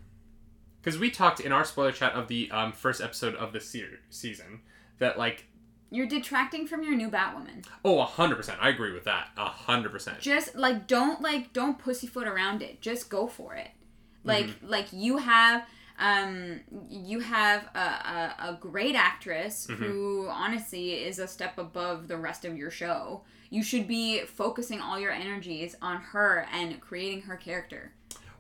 [0.85, 3.85] because we talked in our spoiler chat of the um, first episode of the se-
[4.11, 4.61] season
[4.99, 5.47] that like
[5.91, 7.65] You're detracting from your new Batwoman.
[7.85, 8.57] Oh, 100%.
[8.61, 10.21] I agree with that hundred percent.
[10.21, 12.81] Just like don't like don't pussyfoot around it.
[12.81, 13.69] Just go for it.
[14.25, 14.69] Like Mm-hmm.
[14.69, 15.67] like you have
[15.99, 16.61] um
[16.91, 19.85] you have a, a, a great actress Mm-hmm.
[19.85, 23.23] who honestly is a step above the rest of your show.
[23.51, 27.93] You should be focusing all your energies on her and creating her character.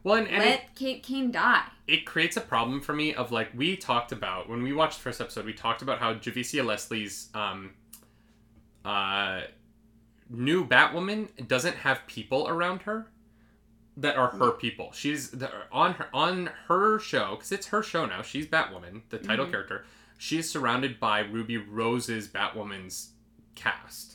[0.05, 1.65] Well, and, and it, Let Kate Kane die.
[1.89, 5.03] it creates a problem for me of like we talked about when we watched the
[5.03, 7.73] first episode we talked about how Javicia Leslie's um
[8.85, 9.41] uh
[10.31, 13.07] new Batwoman doesn't have people around her
[13.97, 14.91] that are her people.
[14.93, 18.23] She's the, on her on her show because it's her show now.
[18.23, 19.51] She's Batwoman, the title Mhm.
[19.53, 19.85] character.
[20.19, 23.13] She is surrounded by Ruby Rose's Batwoman's
[23.55, 24.14] cast.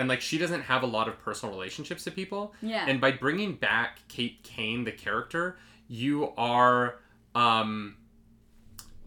[0.00, 2.54] And like she doesn't have a lot of personal relationships to people.
[2.62, 2.86] Yeah.
[2.88, 6.96] And by bringing back Kate Kane, the character, you are
[7.34, 7.96] um,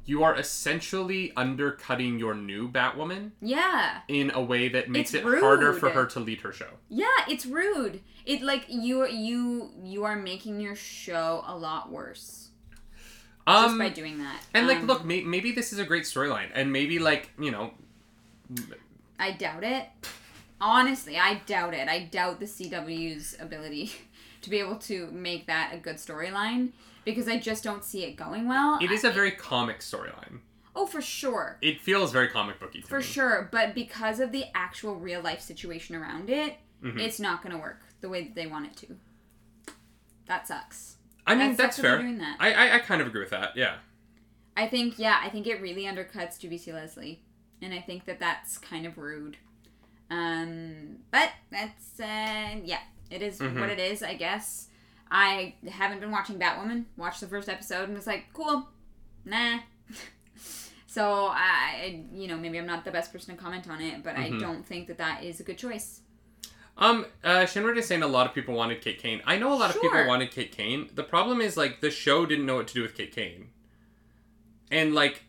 [0.05, 4.01] you are essentially undercutting your new Batwoman yeah.
[4.07, 6.69] in a way that makes It's it harder for her to lead her show.
[6.89, 8.01] Yeah, it's rude.
[8.25, 12.49] It like you you you are making your show a lot worse
[13.47, 14.41] just Um, by doing that.
[14.53, 17.51] and like, Um, look, may- maybe this is a great storyline, and maybe like you
[17.51, 17.73] know,
[19.19, 19.87] I doubt it.
[20.65, 21.89] Honestly, I doubt it.
[21.89, 23.91] I doubt the CW's ability
[24.41, 26.69] to be able to make that a good storyline
[27.03, 28.79] because I just don't see it going well.
[28.81, 30.39] it is a very comic storyline.
[30.75, 31.57] oh, for sure.
[31.61, 33.03] It feels very comic booky to For me.
[33.03, 36.97] sure, but because of the actual real life situation around it, Mhm.
[36.99, 38.97] it's not going to work the way that they want it to.
[40.27, 40.95] That sucks.
[41.27, 42.17] I mean, That that's sucks that they're fair.
[42.19, 42.37] that.
[42.39, 43.55] I, I I kind of agree with that.
[43.57, 43.75] Yeah.
[44.55, 47.21] I think yeah, I think it really undercuts Javicia Leslie,
[47.61, 49.37] and I think that that's kind of rude.
[50.13, 53.59] Um, but that's uh, yeah, it is Mhm.
[53.59, 54.67] what it is, I guess.
[55.09, 56.85] I haven't been watching Batwoman.
[56.97, 58.67] Watched the first episode and was like, cool,
[59.25, 59.59] nah.
[60.87, 64.15] so I, you know, maybe I'm not the best person to comment on it, but
[64.15, 64.37] Mhm.
[64.37, 66.01] I don't think that that is a good choice.
[66.77, 69.21] Um, uh, Shinra is saying a lot of people wanted Kate Kane.
[69.25, 70.89] I know a lot of people wanted Kate Kane.
[70.93, 73.49] The problem is like the show didn't know what to do with Kate Kane,
[74.71, 75.23] and like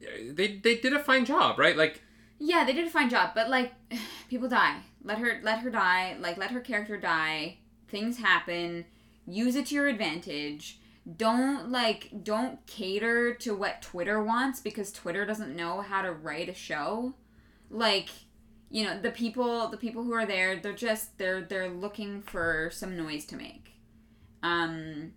[0.00, 1.74] they they did a fine job, right?
[1.76, 2.02] Like
[2.38, 3.72] Yeah, they did a fine job, but like
[4.28, 4.78] people die.
[5.02, 6.16] Let her let her die.
[6.20, 7.58] Like let her character die.
[7.88, 8.84] Things happen.
[9.26, 10.80] Use it to your advantage.
[11.16, 16.48] Don't like don't cater to what Twitter wants because Twitter doesn't know how to write
[16.48, 17.14] a show.
[17.70, 18.10] Like,
[18.70, 22.70] you know, the people the people who are there, they're just they're they're looking for
[22.72, 23.70] some noise to make.
[24.42, 25.12] Um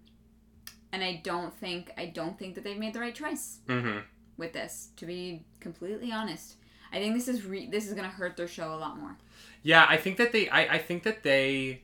[0.92, 4.00] and I don't think I don't think that they've made the right choice mm-hmm.
[4.38, 6.56] with this to be completely honest
[6.92, 9.18] i think this is re- this is gonna hurt their show a lot more
[9.62, 11.82] yeah, I think that they I, I think that they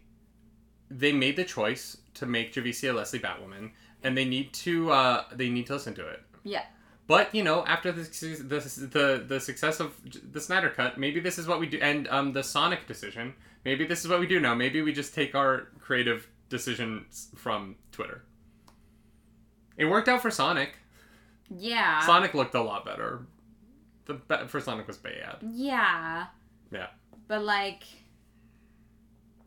[0.89, 3.71] they made the choice to make Javicia Leslie Batwoman,
[4.03, 6.21] and they need to uh they need to listen to it.
[6.43, 6.63] Yeah.
[7.07, 9.93] But you know, after the the the, the success of
[10.31, 13.35] the Snyder Cut, maybe this is what we do, and um, the Sonic decision.
[13.63, 14.53] Maybe this is what we do now.
[14.53, 18.23] Maybe we just take our creative decisions from Twitter.
[19.75, 20.75] It worked out for Sonic.
[21.49, 23.25] yeah Sonic looked a lot better.
[24.05, 25.37] The for Sonic was bad.
[25.51, 26.27] yeah
[26.71, 26.87] Yeah.
[27.27, 27.83] but like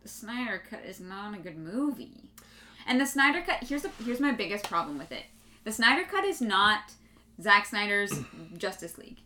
[0.02, 2.30] the snyder cut is not a good movie
[2.86, 5.24] and the snyder cut here's the here's my biggest problem with it
[5.64, 6.92] the snyder cut is not
[7.40, 8.12] Zack Snyder's
[8.56, 9.18] Justice League.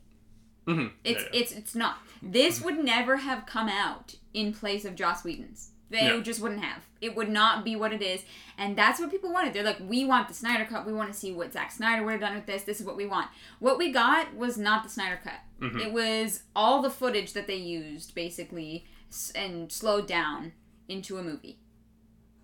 [0.67, 1.97] hmm It's it's it's not.
[2.23, 5.71] This would never have come out in place of Joss Whedon's.
[5.93, 6.21] They Yeah.
[6.21, 6.83] just wouldn't have.
[7.01, 8.23] It would not be what it is,
[8.59, 9.53] and that's what people wanted.
[9.55, 10.87] They're like, we want the Snyder cut.
[10.87, 12.63] We want to see what Zack Snyder would have done with this.
[12.65, 13.29] This is what we want.
[13.61, 15.41] What we got was not the Snyder cut.
[15.61, 15.81] Mhm.
[15.87, 18.87] It was all the footage that they used, basically
[19.35, 20.53] and slowed down
[20.89, 21.59] into a movie.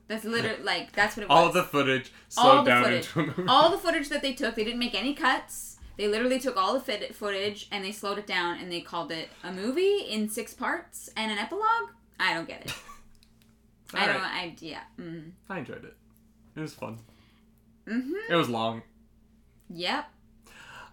[0.09, 1.39] That's literally like that's what it was.
[1.39, 3.07] All the footage slowed down footage.
[3.07, 3.45] into a movie.
[3.49, 5.77] all the footage that they took, they didn't make any cuts.
[5.97, 9.11] They literally took all the fit- footage and they slowed it down and they called
[9.11, 11.91] it a movie in six parts and an epilogue.
[12.21, 12.75] I don't get it.
[13.95, 14.17] I don't.
[14.17, 14.33] Alright.
[14.33, 14.83] I yeah.
[15.01, 15.33] Mm.
[15.49, 15.97] I enjoyed it.
[16.57, 16.99] It was fun.
[17.87, 18.13] Mhm.
[18.29, 18.83] It was long.
[19.71, 20.07] Yep.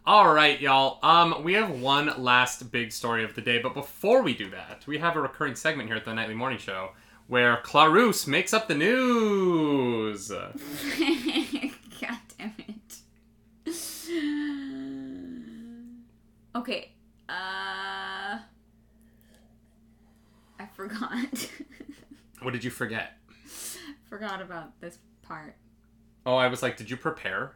[0.06, 1.00] All right, y'all.
[1.02, 4.84] Um, we have one last big story of the day, but before we do that,
[4.86, 6.92] we have a recurring segment here at the Nightly Morning Show
[7.28, 10.28] where Clarice makes up the news.
[10.30, 10.54] God
[12.38, 13.00] damn it.
[16.56, 16.92] Okay.
[17.28, 18.40] Uh.
[20.60, 21.50] I forgot.
[22.46, 23.18] What did you forget?
[24.08, 25.56] forgot about this part.
[26.28, 27.56] Oh, I was like, did you prepare?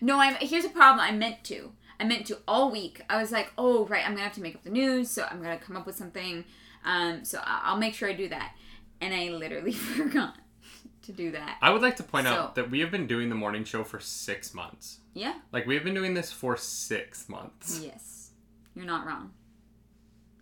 [0.00, 0.34] No, I'm.
[0.36, 1.00] Here's a problem.
[1.00, 1.72] I meant to.
[2.00, 3.02] I meant to all week.
[3.10, 5.42] I was like, oh right, I'm gonna have to make up the news, so I'm
[5.42, 6.44] gonna come up with something.
[6.86, 8.54] Um, so I'll make sure I do that.
[9.02, 10.36] And I literally forgot
[11.02, 11.58] to do that.
[11.60, 14.00] I would like to point out that we have been doing the morning show for
[14.00, 15.00] six months.
[15.12, 15.34] Yeah.
[15.52, 17.80] Like, we have been doing this for six months.
[17.84, 18.30] Yes.
[18.74, 19.32] You're not wrong.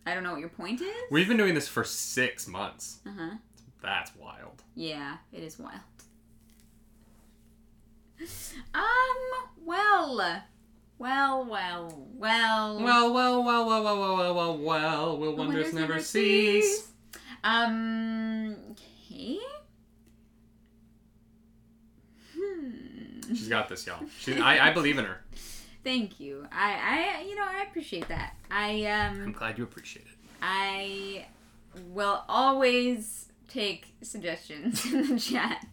[0.07, 0.95] I don't know what your point is.
[1.11, 3.01] We've been doing this for six months.
[3.07, 3.31] Uh huh.
[3.83, 4.63] That's wild.
[4.75, 5.81] Yeah, it is wild.
[8.75, 8.83] Um.
[9.65, 10.17] Well.
[10.99, 11.47] Well.
[11.47, 12.05] Well.
[12.19, 12.81] Well.
[12.81, 16.89] Well, well, well, well, well, well, well, well, well, will wonders never cease.
[17.43, 18.57] Um.
[18.73, 19.39] Okay.
[22.37, 23.21] Hmm.
[23.29, 24.05] She's got this, y'all.
[24.19, 25.21] She, I, I believe in her.
[25.85, 26.47] Thank you.
[26.53, 27.19] I.
[27.21, 27.23] I.
[27.29, 27.45] You know.
[27.47, 28.35] I appreciate that.
[28.51, 28.85] I.
[28.87, 29.23] Um.
[29.23, 30.13] I'm glad you appreciate it.
[30.43, 31.27] I
[31.93, 35.67] will always take suggestions in the chat.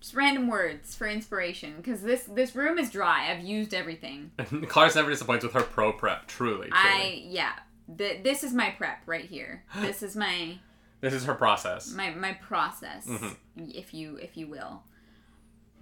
[0.00, 3.30] Just random words for inspiration, because this this room is dry.
[3.30, 4.32] I've used everything.
[4.68, 6.26] Clara's never disappoints with her pro prep.
[6.26, 6.72] Truly, truly.
[6.72, 7.52] I yeah.
[7.98, 9.64] Th- this is my prep right here.
[9.80, 10.58] This is my
[11.00, 11.92] This is her process.
[11.94, 13.36] my my process, Mhm.
[13.56, 14.82] if you if you will.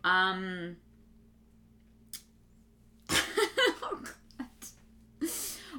[0.05, 0.77] Um.
[3.83, 5.29] Oh, God.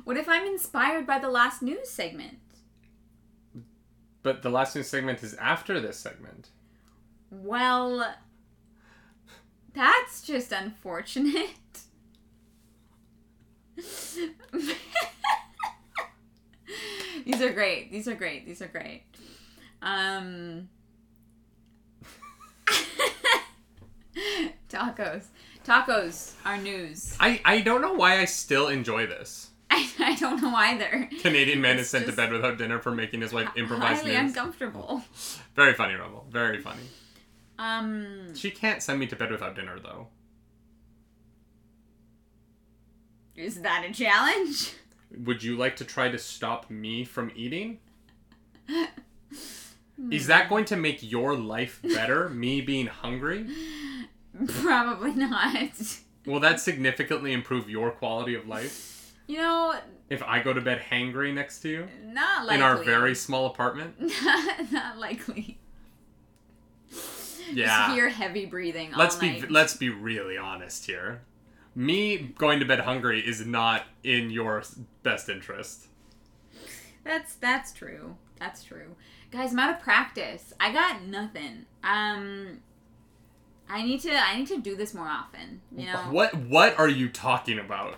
[0.04, 2.40] What if I'm inspired by the last news segment?
[4.24, 6.50] But the last news segment is after this segment.
[7.30, 8.14] Well,
[9.74, 11.50] that's just unfortunate.
[17.26, 17.92] These are great.
[17.92, 18.46] These are great.
[18.46, 19.04] These are great.
[19.82, 20.70] Um
[24.82, 25.26] Tacos.
[25.64, 27.16] Tacos are news.
[27.20, 29.50] I, I don't know why I still enjoy this.
[29.70, 31.10] I, I don't know either.
[31.22, 34.20] Canadian man is sent to bed without dinner for making his wife improvise Highly news.
[34.32, 35.04] uncomfortable.
[35.56, 36.26] Very funny, Rumble.
[36.30, 36.84] Very funny.
[37.60, 40.08] Um She can't send me to bed without dinner, though.
[43.36, 44.74] is that a challenge?
[45.18, 47.80] Would you like to try to stop me from eating?
[50.12, 53.46] Is that going to make your life better, me being hungry?
[54.62, 56.00] Probably not.
[56.26, 59.14] Will that significantly improve your quality of life?
[59.28, 59.76] You know,
[60.10, 61.88] If I go to bed hangry next to you?
[62.06, 62.56] not likely.
[62.56, 63.96] In our very small apartment?
[64.24, 65.58] not, not likely.
[67.52, 67.66] Yeah.
[67.88, 68.92] Just hear heavy breathing.
[68.96, 71.22] let's be let's be really honest here.
[71.76, 74.64] Me going to bed hungry is not in your
[75.04, 75.88] best interest.
[77.04, 78.16] That's that's true.
[78.40, 78.96] That's true.
[79.32, 80.54] Guys, I'm out of practice.
[80.60, 81.66] I got nothing.
[81.84, 82.60] Um
[83.72, 85.62] I need to I need to do this more often.
[85.76, 87.96] You know, What what are you talking about?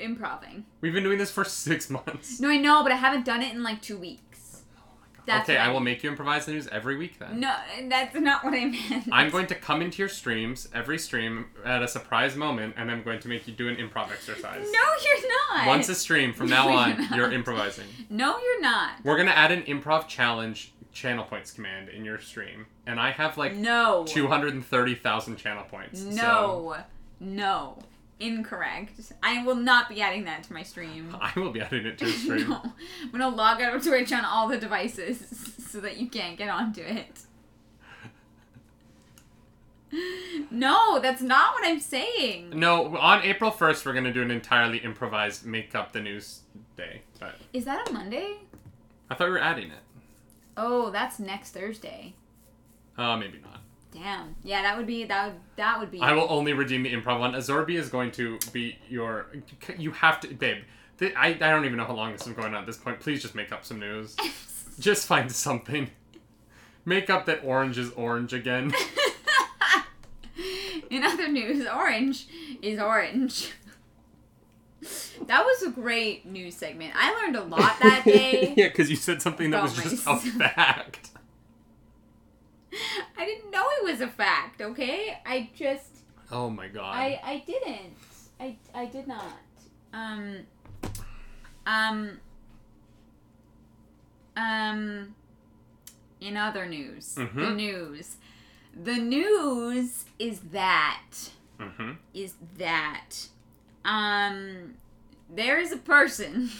[0.00, 0.64] improving.
[0.80, 2.40] We've been doing this for 6 months.
[2.40, 4.62] No, I know, but I haven't done it in like 2 weeks.
[4.76, 4.82] Oh
[5.26, 7.40] that's okay, what I will make you improvise the news every week then.
[7.40, 7.54] No,
[7.88, 9.08] that's not what I meant.
[9.12, 13.02] I'm going to come into your streams every stream at a surprise moment, and I'm
[13.02, 14.64] going to make you do an improv exercise.
[14.64, 15.66] No, you're not.
[15.66, 17.86] Once a stream from now No, on, you're improvising.
[18.10, 18.92] No, you're not.
[19.04, 23.38] We're gonna add an improv challenge channel points command in your stream, and I have
[23.38, 24.04] like No.
[24.08, 26.00] 230,000 channel points.
[26.00, 26.76] so No.
[27.20, 27.78] No.
[28.20, 29.12] Incorrect.
[29.22, 31.16] I will not be adding that to my stream.
[31.20, 32.48] I will be adding it to your stream.
[32.50, 32.62] no.
[33.02, 36.48] I'm gonna log out of Twitch on all the devices so that you can't get
[36.48, 37.20] onto it.
[40.50, 42.50] No, that's not what I'm saying.
[42.50, 46.40] No, on April 1st, we're gonna do an entirely improvised make up the news
[46.76, 47.02] day.
[47.18, 48.34] But Is that a Monday?
[49.08, 49.78] I thought we were adding it.
[50.60, 52.14] Oh, that's next Thursday.
[52.96, 53.60] Uh, maybe not.
[53.92, 54.34] Damn.
[54.42, 57.20] Yeah, that would be that would that would be I will only redeem the improv
[57.20, 57.32] one.
[57.32, 59.26] Azorbi is going to be your.
[59.78, 60.64] You have to, babe.
[60.98, 62.98] th- I, I don't even know how long this is going on at this point.
[63.00, 64.16] Please just make up some news.
[64.80, 65.90] just find something.
[66.84, 68.72] Make up that orange is orange again.
[70.90, 72.26] In other news, orange
[72.62, 73.52] is orange.
[75.26, 76.92] That was a great news segment.
[76.96, 78.54] I learned a lot that day.
[78.56, 81.10] yeah, because you said something that was just a fact.
[83.16, 85.18] I didn't know it was a fact, okay?
[85.26, 85.98] I just
[86.30, 86.94] Oh my god.
[86.94, 87.96] I I didn't.
[88.38, 89.38] I I did not.
[89.92, 90.40] Um
[91.66, 92.20] um
[94.36, 95.14] um
[96.20, 97.14] in other news.
[97.14, 97.56] The Mhm.
[97.56, 98.16] news.
[98.80, 101.92] The news is that mm-hmm.
[102.14, 103.28] is that
[103.88, 104.74] um
[105.34, 106.50] there is a person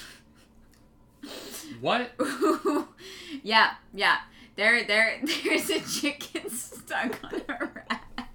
[1.81, 2.11] What?
[3.43, 4.19] yeah, yeah.
[4.57, 8.31] There there there's a chicken stuck on a raft.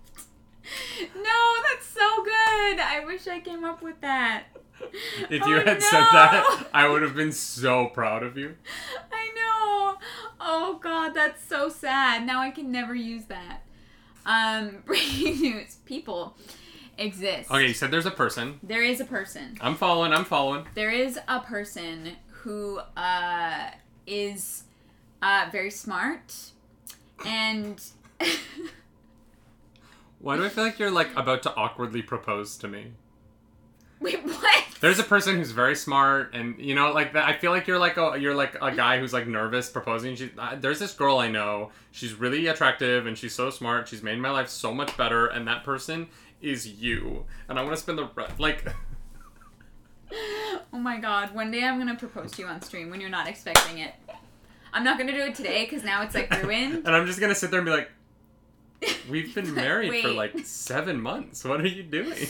[1.15, 2.79] No, that's so good.
[2.79, 4.43] I wish I came up with that.
[5.29, 8.55] If Oh, you had said that, I would have been so proud of you.
[9.11, 9.97] I know.
[10.39, 12.25] Oh god, that's so sad.
[12.25, 13.63] Now I can never use that.
[14.25, 16.37] Um, breaking news: people
[16.97, 17.49] exist.
[17.51, 18.59] Okay, you said there's a person.
[18.63, 19.57] There is a person.
[19.61, 20.13] I'm following.
[20.13, 20.65] I'm following.
[20.75, 23.71] There is a person who uh,
[24.05, 24.63] is
[25.21, 26.35] uh, very smart,
[27.25, 27.81] and
[30.19, 32.93] Why do I feel like you're like about to awkwardly propose to me?
[34.03, 34.65] wait, what?
[34.81, 37.25] There's a person who's very smart, and you know, like that.
[37.25, 40.15] I feel like you're like a you're like a guy who's like nervous proposing.
[40.15, 41.71] She, uh, there's this girl I know.
[41.91, 43.87] She's really attractive, and she's so smart.
[43.87, 46.07] She's made my life so much better, and that person
[46.43, 47.25] is you.
[47.47, 48.65] And I want to spend the re- like.
[50.71, 53.27] Oh my god, one day I'm gonna propose to you on stream when you're not
[53.27, 53.93] expecting it.
[54.71, 56.73] I'm not gonna do it today because now it's like ruined.
[56.85, 57.89] and I'm just gonna sit there and be like,
[59.09, 61.43] "We've been married for like seven months.
[61.43, 62.27] What are you doing?"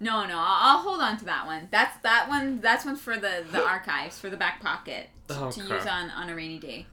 [0.00, 1.68] No, no, I'll, I'll hold on to that one.
[1.70, 2.60] That's that one.
[2.60, 6.28] That's one for the the archives for the back pocket to, to use on on
[6.28, 6.86] a rainy day.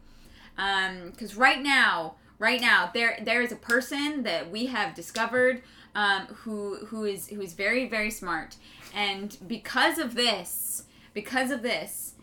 [0.58, 5.64] Um, because right now, right now, there there is a person that we have discovered,
[5.96, 8.56] um, who who is who is very very smart,
[8.94, 10.84] and because of this,
[11.14, 12.14] because of this,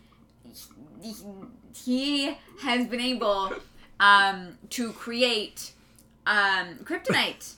[1.75, 3.53] he, has been able,
[3.99, 5.73] um, to create,
[6.25, 7.53] um, kryptonite,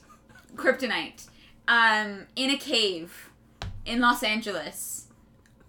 [0.54, 1.26] kryptonite
[1.68, 3.30] um, in a cave
[3.86, 5.06] in Los Angeles,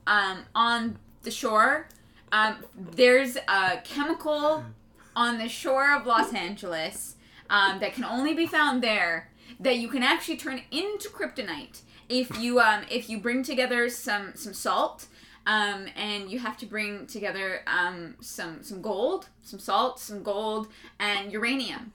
[0.07, 1.87] um, on the shore.
[2.31, 4.63] Um, there's a chemical
[5.15, 7.15] on the shore of Los Angeles
[7.49, 9.29] um, that can only be found there
[9.61, 14.31] that you can actually turn into kryptonite if you um, if you bring together some
[14.35, 15.07] some salt.
[15.47, 20.67] Um, and you have to bring together um, some some gold, some salt, some gold,
[20.99, 21.93] and uranium.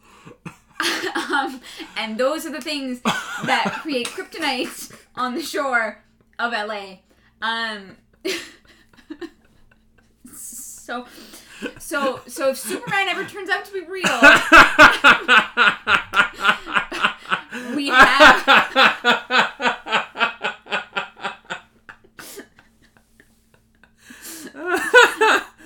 [1.32, 1.60] um,
[1.96, 6.02] and those are the things that create kryptonite on the shore
[6.38, 6.98] of LA.
[7.40, 7.96] Um,
[10.34, 11.06] so,
[11.78, 14.20] so, so if Superman ever turns out to be real,
[17.74, 17.90] We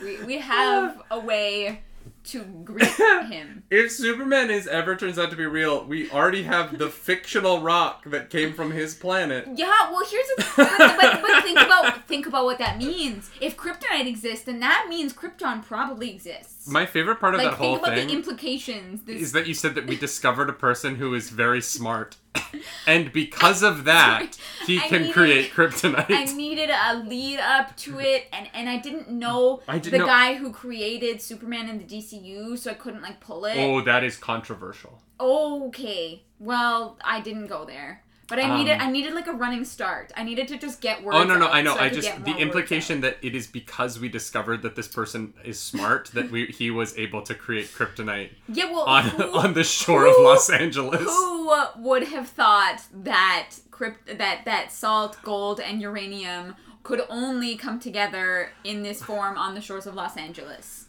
[0.03, 1.83] we, we have a way
[2.25, 2.87] to greet
[3.29, 3.65] him.
[3.71, 8.05] If Superman is ever turns out to be real, we already have the fictional rock
[8.07, 9.49] that came from his planet.
[9.55, 13.31] Yeah, well, here's the but, but, but think about think about what that means.
[13.41, 16.60] If kryptonite exists, then that means Krypton probably exists.
[16.71, 19.03] My favorite part of like that whole think about thing the implications.
[19.03, 22.17] This, is that you said that we discovered a person who is very smart,
[22.87, 26.07] and because of that, he I can needed- create kryptonite.
[26.11, 30.01] I needed a lead up to it, and and I didn't know I the didn't
[30.01, 33.57] know- guy who created Superman in the DCU, so I couldn't like pull it.
[33.59, 35.01] oh, that is controversial.
[35.19, 39.65] Okay, well, I didn't go there, but I needed Um, I needed like a running
[39.65, 40.13] start.
[40.17, 41.17] I needed to just get words.
[41.19, 44.09] Oh no no I know so I just the implication that it is because we
[44.09, 48.71] discovered that this person is smart that we he was able to create kryptonite yeah,
[48.71, 51.03] well, on who, on the shore of Los Angeles.
[51.03, 56.55] Who would have thought that crypt that that salt, gold, and uranium
[56.85, 60.87] could only come together in this form on the shores of Los Angeles?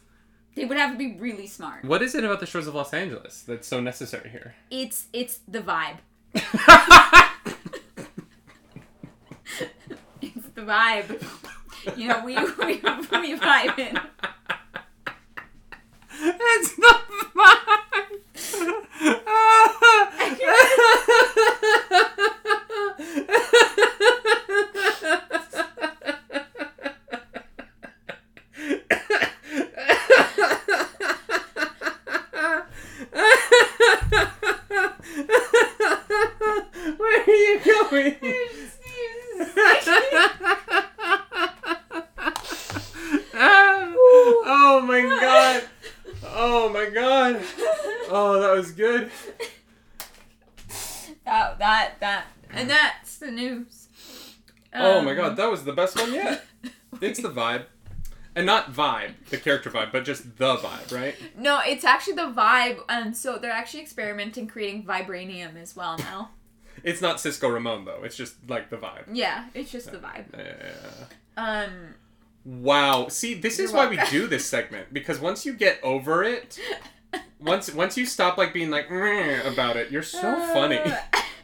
[0.54, 1.84] They would have to be really smart.
[1.84, 4.54] What is it about the shores of Los Angeles that's so necessary here?
[4.70, 5.98] It's it's the vibe.
[10.20, 11.22] It's the vibe.
[11.96, 13.98] You know, we we, we vibe in.
[16.24, 17.02] It's not
[36.96, 38.16] Where are you going?
[44.44, 45.64] oh my god.
[46.24, 47.42] Oh my god.
[48.08, 49.10] Oh, that was good.
[51.24, 53.88] That that that and that's the news.
[55.32, 56.44] Um, that was the best one yet.
[57.00, 57.64] it's the vibe.
[58.34, 61.14] And not vibe, the character vibe, but just the vibe, right?
[61.36, 66.30] No, it's actually the vibe, and so they're actually experimenting creating vibranium as well now.
[66.84, 68.02] It's not Cisco Ramon though.
[68.02, 69.04] It's just like the vibe.
[69.12, 70.24] yeah, it's just the vibe.
[70.36, 71.04] Yeah.
[71.36, 71.94] Um,
[72.44, 73.08] Wow.
[73.08, 76.58] See, this is why we do this segment because once you get over it,
[77.40, 80.80] once once you stop like being like about it, you're so funny.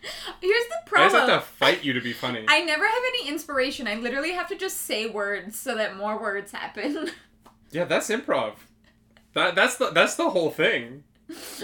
[0.40, 1.10] Here's the problem.
[1.10, 2.44] I just have to fight you to be funny.
[2.48, 3.86] I never have any inspiration.
[3.86, 7.10] I literally have to just say words so that more words happen.
[7.70, 8.54] Yeah, that's improv.
[9.34, 11.04] That that's the that's the whole thing.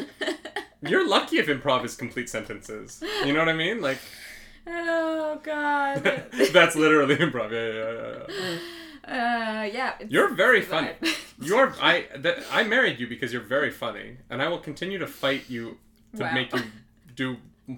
[0.82, 3.02] You're lucky if improv is complete sentences.
[3.24, 3.80] You know what I mean?
[3.80, 3.96] Like
[4.66, 6.02] oh god.
[6.52, 7.50] that's literally improv.
[7.52, 8.58] Yeah, yeah, yeah,
[9.08, 9.60] yeah.
[9.60, 9.92] Uh, yeah.
[10.08, 10.90] You're very funny.
[11.40, 15.06] You're I that I married you because you're very funny, and I will continue to
[15.06, 15.78] fight you
[16.16, 16.34] to Wow.
[16.34, 16.62] make you
[17.16, 17.36] do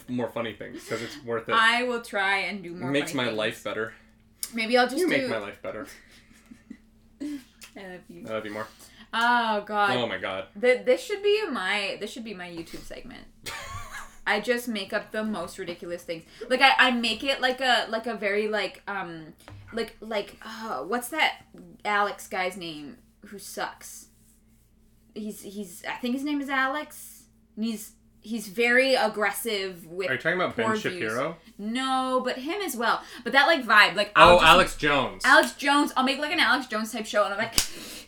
[0.09, 1.55] more funny things because it's worth it.
[1.55, 2.89] I will try and do more.
[2.89, 3.37] It makes my things.
[3.37, 3.93] life better.
[4.55, 5.17] Maybe I'll just You do.
[5.17, 5.87] make my life better.
[7.23, 7.27] I
[7.77, 8.25] love you.
[8.27, 8.67] I love you more.
[9.13, 9.97] Oh god.
[9.97, 10.47] Oh my god.
[10.61, 13.25] Th- this should be my this should be my YouTube segment.
[14.27, 16.25] I just make up the most ridiculous things.
[16.49, 19.35] Like I, I make it like a like a very like um
[19.73, 21.45] like like uh, what's that
[21.85, 24.07] Alex guy's name who sucks?
[25.15, 27.25] He's he's I think his name is Alex.
[27.55, 27.93] And he's
[28.27, 30.83] he's very aggressive with Are you talking about Ben views.
[30.83, 31.37] Shapiro?
[31.59, 33.03] No, but him as well.
[33.25, 35.23] But that like vibe, like Oh, I'll just- Alex Jones.
[35.25, 35.93] Alex Jones.
[35.97, 37.55] I'll make like an Alex Jones type show, and I'm like,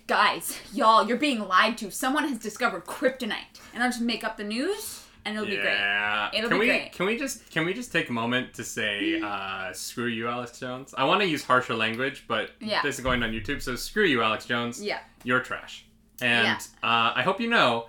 [0.06, 1.90] guys, y'all, you're being lied to.
[1.90, 5.66] Someone has discovered kryptonite, and I'll just make up the news, and it'll be great.
[5.66, 6.30] yeah.
[6.34, 6.92] It'll can be we great.
[6.92, 10.58] can we just can we just take a moment to say uh, screw you, Alex
[10.58, 10.94] Jones?
[10.96, 12.82] I want to use harsher language, but Yeah.
[12.82, 14.82] this is going on YouTube, so screw you, Alex Jones.
[14.82, 14.98] Yeah.
[15.24, 15.84] You're trash,
[16.20, 16.58] and Yeah.
[16.82, 17.86] uh, I hope you know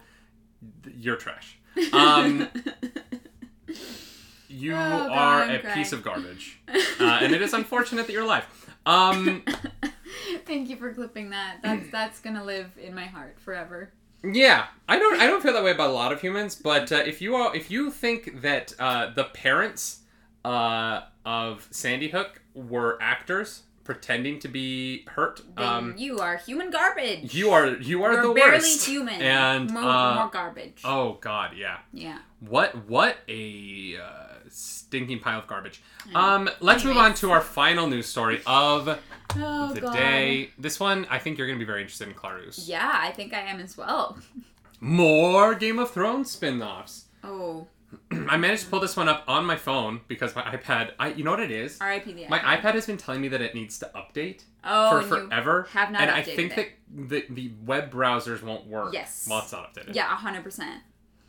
[0.98, 1.58] you're trash.
[1.94, 2.48] Um,
[4.48, 5.76] you Oh, God, are I'm a crying.
[5.78, 6.60] piece of garbage,
[7.00, 8.46] uh, and it is unfortunate that you're alive.
[8.86, 9.44] Um,
[10.46, 11.58] Thank you for clipping that.
[11.62, 13.92] That's that's gonna live in my heart forever.
[14.24, 15.20] Yeah, I don't.
[15.22, 16.56] I don't feel that way about a lot of humans.
[16.56, 20.00] But uh, if you are, if you think that uh, the parents
[20.44, 26.70] uh, of Sandy Hook were actors pretending to be hurt, Then um, you are human
[26.70, 27.34] garbage.
[27.34, 28.86] you are you are You're the barely worst.
[28.86, 29.20] human.
[29.20, 30.82] And, more, uh, more garbage.
[30.86, 31.78] Oh God, yeah.
[31.92, 32.20] Yeah.
[32.40, 35.82] What what a uh, stinking pile of garbage.
[36.14, 38.88] Um, let's move on to our final news story of
[39.36, 39.94] Oh the god.
[39.94, 40.52] day.
[40.60, 42.68] This one, I think you're gonna be very interested in Clarice.
[42.68, 44.20] Yeah, I think I am as well.
[44.80, 47.06] More Game of Thrones spin-offs.
[47.24, 47.68] Oh,
[48.12, 50.92] I managed to pull this one up on my phone because my iPad.
[51.00, 51.80] I you know what it is.
[51.82, 52.14] R.I.P.
[52.14, 52.74] the My iPad.
[52.76, 56.12] has been telling me that it needs to update Oh, for forever, have not and
[56.12, 56.72] I think it.
[56.96, 58.94] that the the web browsers won't work.
[58.94, 59.26] Yes.
[59.28, 59.96] while it's not updated.
[59.96, 60.82] Yeah, hundred percent.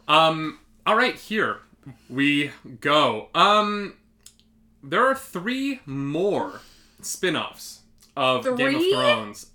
[0.09, 0.59] Um.
[0.87, 1.59] All right, here
[2.09, 2.51] we
[2.81, 3.29] go.
[3.35, 3.95] Um,
[4.83, 6.61] there are three more
[7.03, 7.81] spin-offs
[8.17, 9.47] of Game of Thrones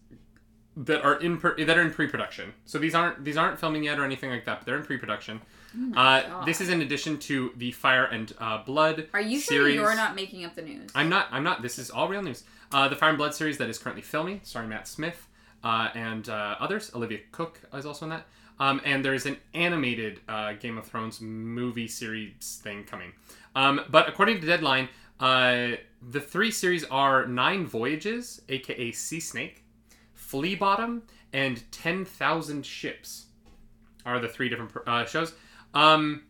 [0.78, 2.54] that are in pre- that are in pre-production.
[2.66, 5.42] So these aren't these aren't filming yet or anything like that, but they're in pre-production.
[5.76, 9.08] My uh, this is in addition to the Fire and uh, Blood.
[9.14, 9.76] Are you sure series.
[9.76, 10.92] you're not making up the news?
[10.96, 11.28] I'm not.
[11.32, 11.62] I'm not.
[11.62, 12.44] This is all real news.
[12.72, 15.28] Uh, the Fire and Blood series that is currently filming, starring Matt Smith
[15.64, 16.92] uh, and uh, others.
[16.96, 18.26] Olivia Cooke is also in that.
[18.60, 23.12] Um, and there's an animated uh, Game of Thrones movie series thing coming.
[23.54, 24.88] Um, but according to Deadline,
[25.20, 25.72] uh,
[26.02, 29.64] the three series are Nine Voyages, aka Sea Snake,
[30.14, 31.04] Flea Bottom,
[31.34, 33.26] and Ten Thousand Ships.
[34.06, 35.34] Are the three different uh, shows.
[35.76, 36.24] Um,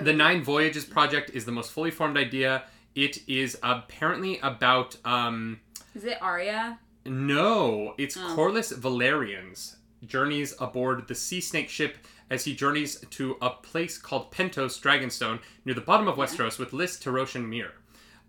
[0.00, 2.64] the Nine Voyages project is the most fully formed idea.
[2.94, 5.60] It is apparently about um
[5.94, 6.78] Is it Arya?
[7.06, 8.34] no, it's Oh.
[8.36, 11.96] Corlys Velaryon's journeys aboard the Sea Snake ship
[12.30, 16.72] as he journeys to a place called Pentos Dragonstone near the bottom of Westeros with
[16.72, 17.72] Lys, Tyrosh, and Myr.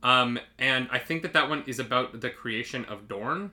[0.04, 3.52] Um, and I think that that one is about the creation of Dorne.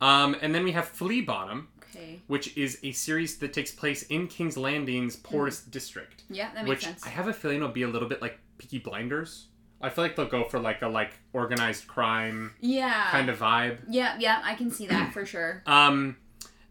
[0.00, 2.20] Um, and then we have Flea Bottom, Okay.
[2.26, 6.68] which is a series that takes place in King's Landing's poorest district Yeah, that makes
[6.68, 7.06] which sense.
[7.06, 9.46] I have a feeling will be a little bit like Peaky Blinders.
[9.80, 13.08] I feel like they'll go for like a like organized crime yeah.
[13.10, 13.78] kind of vibe.
[13.88, 15.62] Yeah, yeah, I can see that for sure.
[15.74, 16.16] Um,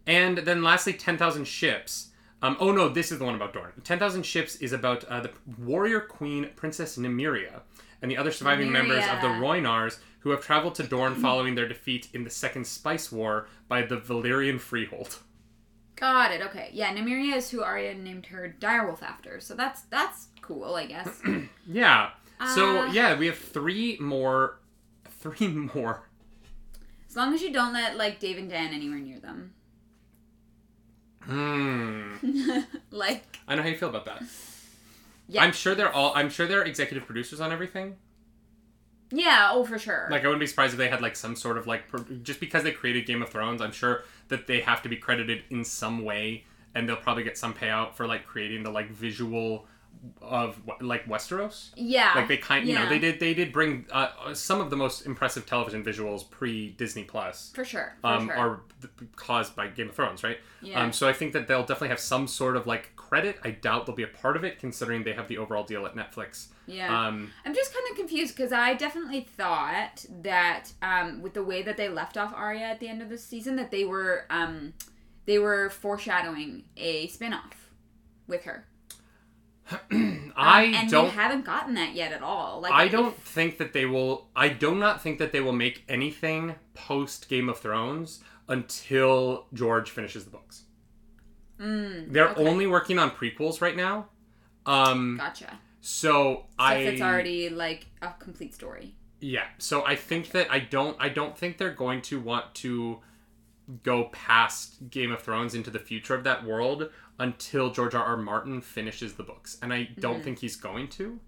[0.06, 2.10] and then lastly, Ten Thousand Ships.
[2.42, 3.72] Um, oh no, this is the one about Dorne.
[3.84, 7.62] Ten Thousand Ships is about uh, the warrior queen Princess Nymeria
[8.04, 9.64] and the other surviving members of the Nymeria.
[9.64, 13.82] Rhoynars who have traveled to Dorne following their defeat in the Second Spice War by
[13.82, 15.18] the Valyrian Freehold.
[15.96, 16.42] Got it.
[16.42, 16.70] Okay.
[16.74, 19.40] Yeah, Nymeria is who Arya named her direwolf after.
[19.40, 21.20] So that's that's cool, I guess.
[21.66, 22.12] Yeah.
[22.54, 24.60] So Uh, yeah, we have three more,
[25.22, 26.04] three more
[27.08, 29.54] As long as you don't let like Dave and Dan anywhere near them.
[31.22, 32.16] Hmm.
[32.92, 34.24] like I know how you feel about that.
[35.28, 35.44] Yeah.
[35.44, 36.12] I'm sure they're all.
[36.16, 37.96] I'm sure they're executive producers on everything.
[39.12, 40.08] Yeah, oh for sure.
[40.10, 42.40] Like I wouldn't be surprised if they had like some sort of like pro- just
[42.40, 43.62] because they created Game of Thrones.
[43.62, 47.38] I'm sure that they have to be credited in some way, and they'll probably get
[47.38, 49.68] some payout for like creating the like visual
[50.22, 51.70] of like Westeros.
[51.76, 52.12] yeah.
[52.16, 55.06] Like they kind, you know, they did they did bring uh, some of the most
[55.06, 57.52] impressive television visuals pre Disney Plus.
[57.54, 57.96] for sure.
[58.02, 58.36] For Um, sure.
[58.36, 58.62] are
[59.16, 60.40] caused by Game of Thrones, right?
[60.62, 60.82] yeah.
[60.84, 63.40] Um, so I think that they'll definitely have some sort of like credit.
[63.44, 65.96] I doubt they'll be a part of it, considering they have the overall deal at
[65.96, 66.48] Netflix.
[66.66, 66.88] yeah.
[67.08, 71.62] Um, I'm just kind of confused because I definitely thought that um, with the way
[71.62, 74.74] that they left off Arya at the end of the season, that they were um,
[75.26, 77.70] they were foreshadowing a spin-off
[78.28, 78.66] with her.
[80.36, 81.10] I Um, and don't.
[81.12, 82.62] haven't gotten that yet at all.
[82.62, 84.28] Like I don't think that they will.
[84.36, 89.90] I do not think that they will make anything post Game of Thrones until George
[89.92, 90.64] finishes the books.
[91.64, 92.46] Mm, They're okay.
[92.46, 94.08] only working on prequels right now.
[94.66, 95.60] Um, Gotcha.
[95.82, 98.96] so Stuff I that's already like a complete story.
[99.20, 99.46] yeah.
[99.58, 100.98] So I think that I don't.
[101.00, 103.00] I don't think they're going to want to
[103.84, 108.04] go past Game of Thrones into the future of that world until George R.
[108.04, 108.18] R.
[108.18, 110.24] Martin finishes the books, and I don't Mhm.
[110.24, 111.20] think he's going to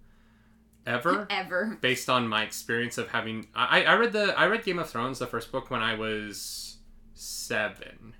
[0.86, 1.26] ever.
[1.30, 1.78] Ever.
[1.80, 5.18] based on my experience of having I, I read the I read Game of Thrones
[5.18, 6.76] the first book when I was
[7.14, 8.14] seven.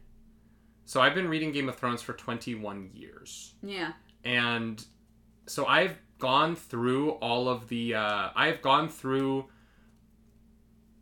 [0.86, 3.54] So I've been reading Game of Thrones for twenty one years.
[3.62, 3.92] Yeah.
[4.24, 4.82] And
[5.46, 9.46] so I've gone through all of the uh, I've gone through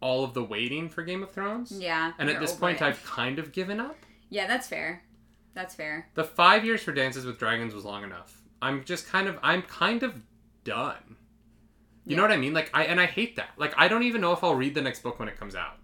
[0.01, 1.73] all of the waiting for Game of Thrones.
[1.79, 2.13] Yeah.
[2.19, 2.85] And at this point it.
[2.85, 3.97] I've kind of given up.
[4.31, 5.03] Yeah, that's fair.
[5.55, 6.09] That's fair.
[6.15, 8.43] The five years for Dances with Dragons was long enough.
[8.61, 10.21] I'm just kind of I'm kind of
[10.65, 11.17] done.
[12.07, 12.17] You Yeah.
[12.17, 12.53] know what I mean?
[12.55, 13.51] Like I and I hate that.
[13.57, 15.77] Like I don't even know if I'll read the next book when it comes out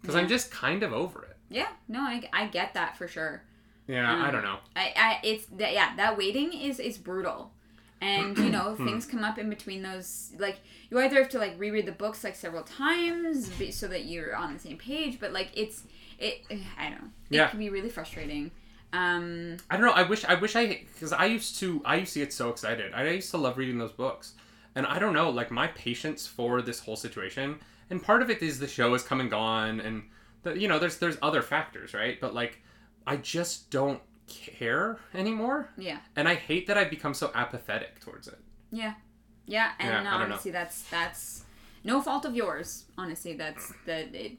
[0.00, 1.29] because I'm just kind of over it.
[1.50, 1.68] Yeah.
[1.88, 3.42] No, I, I get that for sure.
[3.86, 4.58] Yeah, I Um, don't know.
[4.76, 7.50] I, I it's that yeah that waiting is is brutal
[8.00, 8.86] and you know Hmm.
[8.86, 10.60] things come up in between those like
[10.90, 14.34] you either have to like reread the books like several times be- so that you're
[14.36, 15.82] on the same page but like it's
[16.18, 16.42] it
[16.78, 17.48] i don't know it Yeah.
[17.48, 18.52] can be really frustrating
[18.92, 19.92] um I don't know.
[19.92, 22.92] I wish I wish I because I used to I used to get so excited.
[22.94, 24.34] I used to love reading those books,
[24.74, 27.58] and I don't know like my patience for this whole situation.
[27.90, 30.02] And part of it is the show has come and gone, and
[30.42, 32.20] the, you know there's there's other factors, right?
[32.20, 32.60] But like
[33.06, 38.28] I just don't care anymore, yeah and I hate that I've become so apathetic towards
[38.28, 38.38] it.
[38.70, 38.94] yeah
[39.46, 40.24] yeah and Yeah, I don't um, know.
[40.34, 41.44] honestly that's that's
[41.82, 44.32] no fault of yours honestly that's that it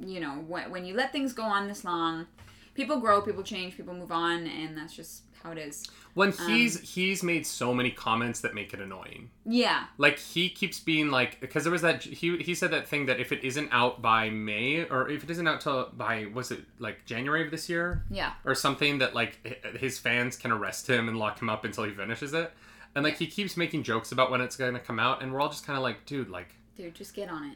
[0.00, 2.26] you know when, when you let things go on this long
[2.74, 5.86] people grow people change people move on and that's just how it is.
[6.14, 9.30] When um, he's he's made so many comments that make it annoying.
[9.44, 9.84] yeah.
[9.98, 13.20] Like he keeps being like because there was that he he said that thing that
[13.20, 16.60] if it isn't out by May or if it isn't out till by was it
[16.78, 18.04] like January of this year?
[18.10, 18.32] Yeah.
[18.44, 21.92] Or something that like his fans can arrest him and lock him up until he
[21.92, 22.52] finishes it.
[22.94, 25.50] And like he keeps making jokes about when it's gonna come out and we're all
[25.50, 27.54] just kind of like dude like dude just get on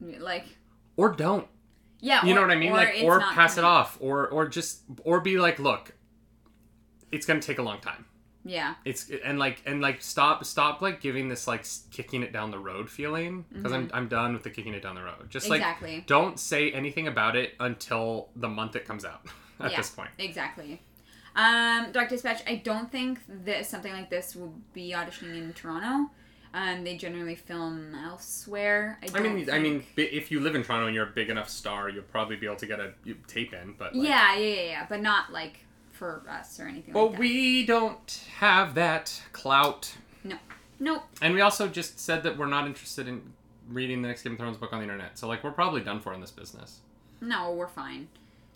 [0.00, 0.20] it.
[0.20, 0.46] Like
[0.96, 1.46] or don't.
[2.00, 2.70] Yeah you know what I mean?
[2.72, 5.92] or like or pass it off or or just or be like look
[7.12, 8.04] it's gonna take a long time.
[8.44, 8.74] Yeah.
[8.84, 12.58] It's and like and like stop stop like giving this like kicking it down the
[12.58, 15.28] road feeling because I'm, I'm done with the kicking it down the road.
[15.28, 19.26] Just like don't say anything about it until the month it comes out
[19.60, 19.76] at Yeah.
[19.78, 20.10] this point.
[20.18, 20.80] exactly.
[21.36, 26.10] Um dark dispatch i don't think that something like this will be auditioning in toronto.
[26.54, 30.86] Um they generally film elsewhere i, i mean i mean if you live in toronto
[30.86, 32.92] and you're a big enough star you'll probably be able to get a
[33.26, 35.60] tape in but like, yeah yeah yeah yeah but not like
[35.98, 39.94] for us or anything well like that we don't have that clout
[40.24, 40.36] No.
[40.80, 43.32] nope and we also just said that we're not interested in
[43.68, 46.00] reading the next game of thrones book on the internet so like we're probably done
[46.00, 46.80] for in this business
[47.20, 48.08] no we're fine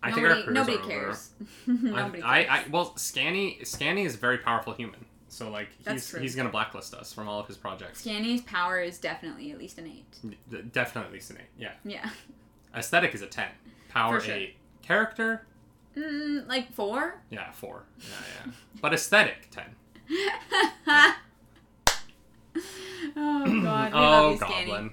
[0.02, 1.30] i nobody, think our careers nobody cares
[1.66, 5.04] nobody I, cares I I, well, Scanny Scanny is a very powerful human.
[5.28, 6.20] So like That's he's true.
[6.20, 8.00] he's gonna blacklist us from all of his projects.
[8.00, 10.04] Scanny's power is definitely at least an eight
[10.50, 11.46] D- Definitely at least an eight.
[11.58, 11.72] Yeah.
[11.84, 12.10] yeah
[12.76, 13.48] Aesthetic is a ten.
[13.88, 14.34] Power sure.
[14.34, 14.56] eight.
[14.82, 15.46] Character,
[15.96, 17.84] mm, like four yeah, four.
[17.98, 18.06] Yeah,
[18.46, 18.52] yeah.
[18.80, 19.64] but aesthetic, ten.
[23.16, 24.90] oh god we oh, love you Scanny Goblin.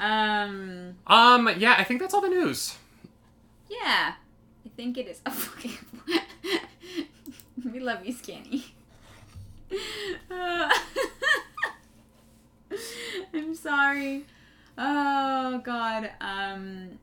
[0.00, 2.76] um Um, yeah, I think that's all the news.
[3.68, 4.14] Yeah,
[4.66, 5.20] I think it is.
[7.66, 8.62] Oh, we love you, Scanny.
[10.30, 10.70] Uh,
[13.34, 14.24] I'm sorry.
[14.76, 16.10] Oh God.
[16.20, 16.98] Um.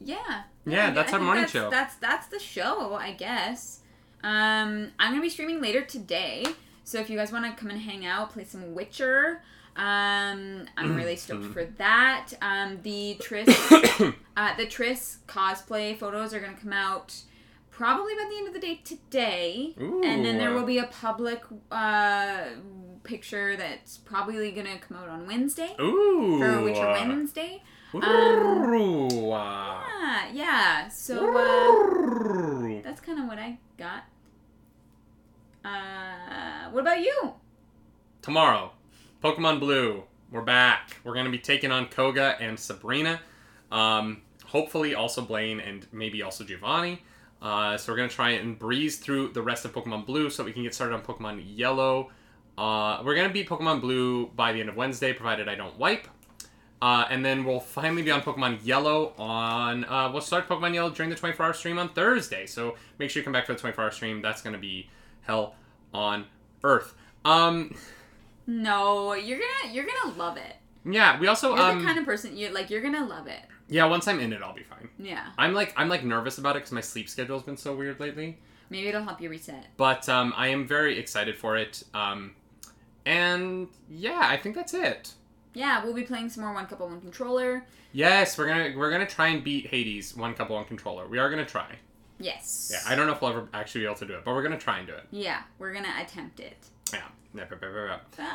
[0.00, 0.42] Yeah.
[0.66, 1.70] Yeah, that's our morning that's, show.
[1.70, 3.80] That's that's the show, I guess.
[4.22, 6.44] Um, I'm gonna be streaming later today,
[6.84, 9.42] so if you guys want to come and hang out, play some Witcher.
[9.76, 11.52] Um, I'm really stoked Mhm.
[11.52, 12.30] for that.
[12.40, 17.14] Um, the Triss, uh, the Triss cosplay photos are gonna come out
[17.70, 20.00] probably by the end of the day today, Ooh.
[20.04, 22.44] and then there will be a public uh,
[23.02, 26.38] picture that's probably gonna come out on Wednesday Ooh.
[26.38, 27.62] for Witcher Wednesday.
[27.94, 29.28] Ooh.
[29.30, 30.88] Yeah, yeah.
[30.88, 34.04] So uh, that's kind of what I got.
[35.64, 37.34] Uh, what about you?
[38.20, 38.72] Tomorrow,
[39.22, 40.02] Pokemon Blue.
[40.32, 40.96] We're back.
[41.04, 43.20] We're gonna be taking on Koga and Sabrina.
[43.70, 47.00] Um, hopefully also Blaine and maybe also Giovanni.
[47.40, 50.52] Uh, so we're gonna try and breeze through the rest of Pokemon Blue so we
[50.52, 52.10] can get started on Pokemon Yellow.
[52.58, 56.08] Uh, we're gonna beat Pokemon Blue by the end of Wednesday, provided I don't wipe.
[56.84, 59.84] Uh, and then we'll finally be on Pokemon Yellow on.
[59.86, 62.44] Uh, we'll start Pokemon Yellow during the 24 hour stream on Thursday.
[62.44, 64.20] So make sure you come back for the 24 hour stream.
[64.20, 64.90] That's gonna be
[65.22, 65.54] hell
[65.94, 66.26] on
[66.62, 66.94] earth.
[67.24, 67.74] Um,
[68.46, 70.56] No, you're gonna you're gonna love it.
[70.84, 72.68] yeah, we also You're um, the kind of person you like.
[72.68, 73.40] You're gonna love it.
[73.68, 73.86] yeah.
[73.86, 74.90] Once I'm in it, I'll be fine.
[74.98, 77.98] Yeah, I'm like I'm like nervous about it because my sleep schedule's been so weird
[77.98, 78.36] lately.
[78.68, 79.68] maybe it'll help you reset.
[79.78, 81.82] But um, I am very excited for it.
[81.94, 82.32] Um,
[83.06, 85.14] and yeah, I think that's it.
[85.54, 87.64] Yeah, we'll be playing some more one couple one controller.
[87.92, 91.06] Yes, we're gonna we're gonna try and beat Hades one couple one controller.
[91.06, 91.76] We are gonna try.
[92.18, 92.70] Yes.
[92.72, 94.42] Yeah, I don't know if we'll ever actually be able to do it, but we're
[94.42, 95.04] gonna try and do it.
[95.10, 96.56] Yeah, we're gonna attempt it.
[96.92, 97.02] Yeah.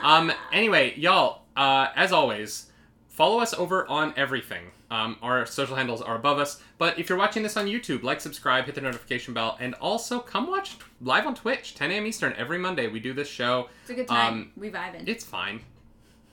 [0.03, 0.31] Um.
[0.51, 1.43] Anyway, y'all.
[1.55, 1.87] Uh.
[1.95, 2.71] As always,
[3.07, 4.65] follow us over on everything.
[4.91, 5.17] Um.
[5.21, 6.61] Our social handles are above us.
[6.77, 10.19] But if you're watching this on YouTube, like, subscribe, hit the notification bell, and also
[10.19, 12.05] come watch live on Twitch, 10 a.m.
[12.05, 12.87] Eastern every Monday.
[12.87, 13.69] We do this show.
[13.81, 14.33] It's a good time.
[14.33, 15.07] um, we vibing.
[15.07, 15.61] It's fine.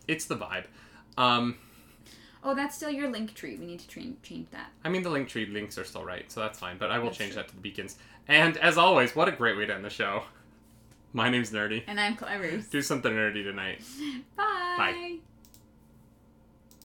[0.09, 0.65] It's the vibe.
[1.19, 1.57] Um.
[2.45, 3.57] oh, that's still your link tree.
[3.57, 4.71] We need to train, change that.
[4.85, 6.79] I mean, the link tree links are still right, so that's fine.
[6.79, 7.43] But I will That's change true.
[7.43, 7.97] that to the beacons.
[8.29, 10.23] And as always, what a great way to end the show.
[11.13, 11.83] My name's Nerdy.
[11.87, 12.67] And I'm Clarice.
[12.67, 13.81] Do something nerdy tonight.
[14.37, 14.75] Bye.
[14.77, 15.17] Bye.